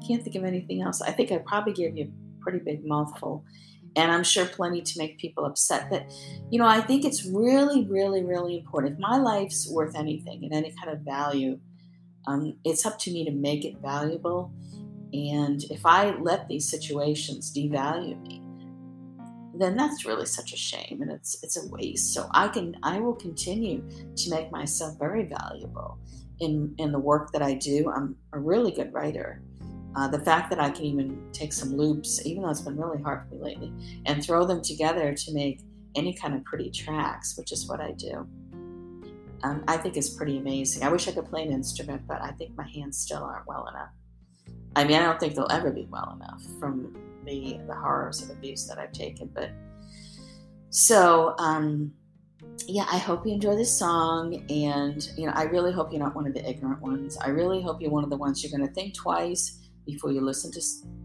can't 0.07 0.23
think 0.23 0.35
of 0.35 0.45
anything 0.45 0.81
else. 0.81 0.99
I 0.99 1.11
think 1.11 1.31
I 1.31 1.37
probably 1.37 1.73
gave 1.73 1.95
you 1.95 2.05
a 2.05 2.43
pretty 2.43 2.57
big 2.57 2.83
mouthful. 2.83 3.45
And 3.95 4.11
I'm 4.11 4.23
sure 4.23 4.47
plenty 4.47 4.81
to 4.81 4.97
make 4.97 5.19
people 5.19 5.45
upset. 5.45 5.91
But, 5.91 6.11
you 6.49 6.57
know, 6.57 6.65
I 6.65 6.81
think 6.81 7.05
it's 7.05 7.23
really, 7.23 7.85
really, 7.85 8.23
really 8.23 8.57
important. 8.57 8.93
If 8.93 8.99
my 8.99 9.17
life's 9.17 9.69
worth 9.69 9.95
anything 9.95 10.43
and 10.43 10.51
any 10.51 10.73
kind 10.83 10.97
of 10.97 11.01
value, 11.01 11.59
um, 12.25 12.55
it's 12.65 12.87
up 12.87 12.97
to 12.99 13.11
me 13.11 13.23
to 13.25 13.31
make 13.31 13.63
it 13.63 13.77
valuable. 13.77 14.51
And 15.13 15.63
if 15.65 15.85
I 15.85 16.15
let 16.17 16.47
these 16.47 16.69
situations 16.69 17.53
devalue 17.55 18.19
me, 18.21 18.41
then 19.55 19.77
that's 19.77 20.05
really 20.05 20.25
such 20.25 20.51
a 20.51 20.57
shame 20.57 20.99
and 21.01 21.11
it's 21.11 21.41
it's 21.43 21.57
a 21.57 21.67
waste. 21.69 22.13
So 22.13 22.27
I 22.31 22.47
can 22.47 22.75
I 22.81 22.99
will 22.99 23.13
continue 23.13 23.87
to 24.15 24.29
make 24.31 24.51
myself 24.51 24.97
very 24.97 25.25
valuable 25.25 25.99
in 26.39 26.73
in 26.79 26.91
the 26.91 26.99
work 26.99 27.31
that 27.31 27.43
I 27.43 27.53
do. 27.53 27.91
I'm 27.95 28.15
a 28.33 28.39
really 28.39 28.71
good 28.71 28.91
writer. 28.93 29.43
Uh, 29.95 30.07
the 30.07 30.19
fact 30.19 30.49
that 30.49 30.59
I 30.59 30.71
can 30.71 30.85
even 30.85 31.29
take 31.31 31.53
some 31.53 31.77
loops, 31.77 32.25
even 32.25 32.41
though 32.41 32.49
it's 32.49 32.61
been 32.61 32.77
really 32.77 33.01
hard 33.03 33.29
for 33.29 33.35
me 33.35 33.41
lately, 33.41 33.71
and 34.07 34.23
throw 34.23 34.43
them 34.43 34.59
together 34.63 35.13
to 35.13 35.33
make 35.33 35.61
any 35.95 36.15
kind 36.15 36.33
of 36.33 36.43
pretty 36.45 36.71
tracks, 36.71 37.37
which 37.37 37.51
is 37.51 37.67
what 37.67 37.79
I 37.79 37.91
do. 37.91 38.27
Um, 39.43 39.63
I 39.67 39.77
think 39.77 39.95
is 39.95 40.09
pretty 40.09 40.39
amazing. 40.39 40.81
I 40.81 40.89
wish 40.89 41.07
I 41.07 41.11
could 41.11 41.25
play 41.25 41.43
an 41.43 41.51
instrument, 41.51 42.07
but 42.07 42.23
I 42.23 42.31
think 42.31 42.57
my 42.57 42.67
hands 42.67 42.97
still 42.97 43.23
aren't 43.23 43.45
well 43.45 43.67
enough. 43.67 43.89
I 44.75 44.83
mean, 44.83 44.97
I 44.97 45.03
don't 45.03 45.19
think 45.19 45.35
they'll 45.35 45.47
ever 45.51 45.71
be 45.71 45.87
well 45.89 46.17
enough 46.19 46.43
from 46.59 46.95
the 47.25 47.59
the 47.67 47.75
horrors 47.75 48.21
of 48.21 48.29
abuse 48.31 48.67
that 48.67 48.79
I've 48.79 48.91
taken. 48.91 49.29
But 49.33 49.51
so, 50.69 51.35
um, 51.37 51.93
yeah, 52.67 52.85
I 52.91 52.97
hope 52.97 53.25
you 53.25 53.33
enjoy 53.33 53.55
this 53.55 53.77
song, 53.77 54.45
and 54.49 55.07
you 55.17 55.27
know, 55.27 55.33
I 55.35 55.43
really 55.43 55.71
hope 55.71 55.91
you're 55.91 56.01
not 56.01 56.15
one 56.15 56.27
of 56.27 56.33
the 56.33 56.47
ignorant 56.47 56.81
ones. 56.81 57.17
I 57.17 57.29
really 57.29 57.61
hope 57.61 57.81
you're 57.81 57.91
one 57.91 58.03
of 58.03 58.09
the 58.09 58.17
ones 58.17 58.43
you're 58.43 58.57
going 58.57 58.67
to 58.67 58.73
think 58.73 58.95
twice 58.95 59.59
before 59.85 60.11
you 60.11 60.21
listen 60.21 60.51
to 60.51 60.61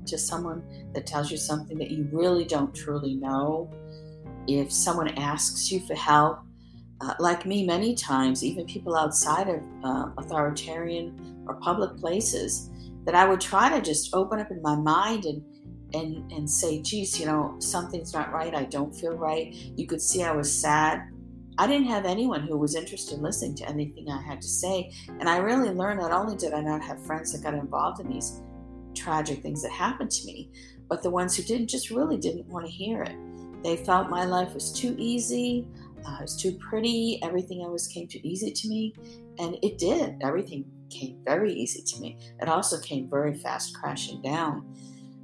to 0.07 0.18
someone 0.18 0.62
that 0.94 1.07
tells 1.07 1.31
you 1.31 1.37
something 1.37 1.76
that 1.78 1.90
you 1.90 2.09
really 2.12 2.44
don't 2.44 2.74
truly 2.74 3.14
know. 3.14 3.70
If 4.46 4.72
someone 4.72 5.09
asks 5.18 5.70
you 5.70 5.81
for 5.81 5.94
help, 5.94 6.40
uh, 7.02 7.14
like 7.18 7.44
me, 7.44 7.66
many 7.66 7.94
times, 7.94 8.42
even 8.42 8.64
people 8.64 8.96
outside 8.96 9.48
of 9.48 9.61
uh, 9.85 10.09
authoritarian 10.16 11.44
or 11.46 11.57
public 11.57 11.96
places 11.98 12.70
that 13.04 13.14
I 13.14 13.28
would 13.28 13.40
try 13.40 13.70
to 13.70 13.80
just 13.80 14.14
open 14.14 14.40
up 14.40 14.50
in 14.50 14.62
my 14.62 14.76
mind 14.76 15.24
and 15.24 15.42
and 15.94 16.30
and 16.32 16.50
say, 16.50 16.82
geez, 16.82 17.18
you 17.18 17.26
know, 17.26 17.56
something's 17.61 18.12
not 18.12 18.32
right. 18.32 18.54
I 18.54 18.64
don't 18.64 18.94
feel 18.94 19.16
right. 19.16 19.52
You 19.52 19.87
could 19.87 20.02
see 20.02 20.22
I 20.22 20.32
was 20.32 20.52
sad. 20.52 21.08
I 21.61 21.66
didn't 21.66 21.88
have 21.88 22.04
anyone 22.04 22.42
who 22.42 22.56
was 22.56 22.76
interested 22.76 23.16
in 23.16 23.22
listening 23.22 23.56
to 23.56 23.68
anything 23.68 24.08
I 24.08 24.22
had 24.22 24.40
to 24.40 24.48
say. 24.48 24.92
And 25.08 25.28
I 25.28 25.38
really 25.38 25.70
learned 25.70 26.00
not 26.00 26.12
only 26.12 26.37
did 26.37 26.52
I 26.52 26.61
not 26.61 26.82
have 26.82 27.04
friends 27.04 27.32
that 27.32 27.42
got 27.42 27.54
involved 27.54 28.00
in 28.00 28.08
these 28.08 28.42
tragic 28.94 29.42
things 29.42 29.62
that 29.62 29.72
happened 29.72 30.11
to 30.12 30.26
me, 30.26 30.50
but 30.88 31.02
the 31.02 31.11
ones 31.11 31.37
who 31.37 31.42
didn't 31.42 31.68
just 31.68 31.90
really 31.90 32.16
didn't 32.16 32.46
want 32.46 32.64
to 32.64 32.70
hear 32.70 33.02
it. 33.02 33.16
They 33.64 33.76
felt 33.76 34.08
my 34.08 34.24
life 34.24 34.54
was 34.54 34.72
too 34.72 34.94
easy, 34.98 35.66
uh, 36.06 36.18
it 36.20 36.22
was 36.22 36.40
too 36.40 36.52
pretty, 36.52 37.18
everything 37.24 37.61
always 37.61 37.88
came 37.88 38.06
too 38.06 38.20
easy 38.22 38.52
to 38.52 38.68
me. 38.68 38.94
And 39.38 39.58
it 39.62 39.78
did. 39.78 40.16
Everything 40.20 40.64
came 40.90 41.18
very 41.24 41.53
easy 41.53 41.83
to 41.83 42.01
me. 42.01 42.18
It 42.40 42.48
also 42.48 42.81
came 42.81 43.09
very 43.09 43.35
fast 43.35 43.74
crashing 43.79 44.22
down. 44.22 44.74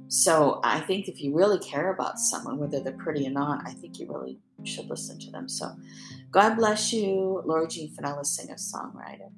So 0.07 0.59
I 0.63 0.81
think 0.81 1.07
if 1.07 1.19
you 1.19 1.35
really 1.35 1.59
care 1.59 1.93
about 1.93 2.19
someone, 2.19 2.57
whether 2.57 2.79
they're 2.79 2.93
pretty 2.93 3.27
or 3.27 3.31
not, 3.31 3.65
I 3.65 3.71
think 3.71 3.99
you 3.99 4.07
really 4.07 4.39
should 4.63 4.89
listen 4.89 5.19
to 5.19 5.31
them. 5.31 5.49
So 5.49 5.75
God 6.31 6.55
bless 6.55 6.93
you, 6.93 7.41
Laura 7.45 7.67
Jean 7.67 7.93
Finella, 7.95 8.25
singer 8.25 8.55
songwriter. 8.55 9.31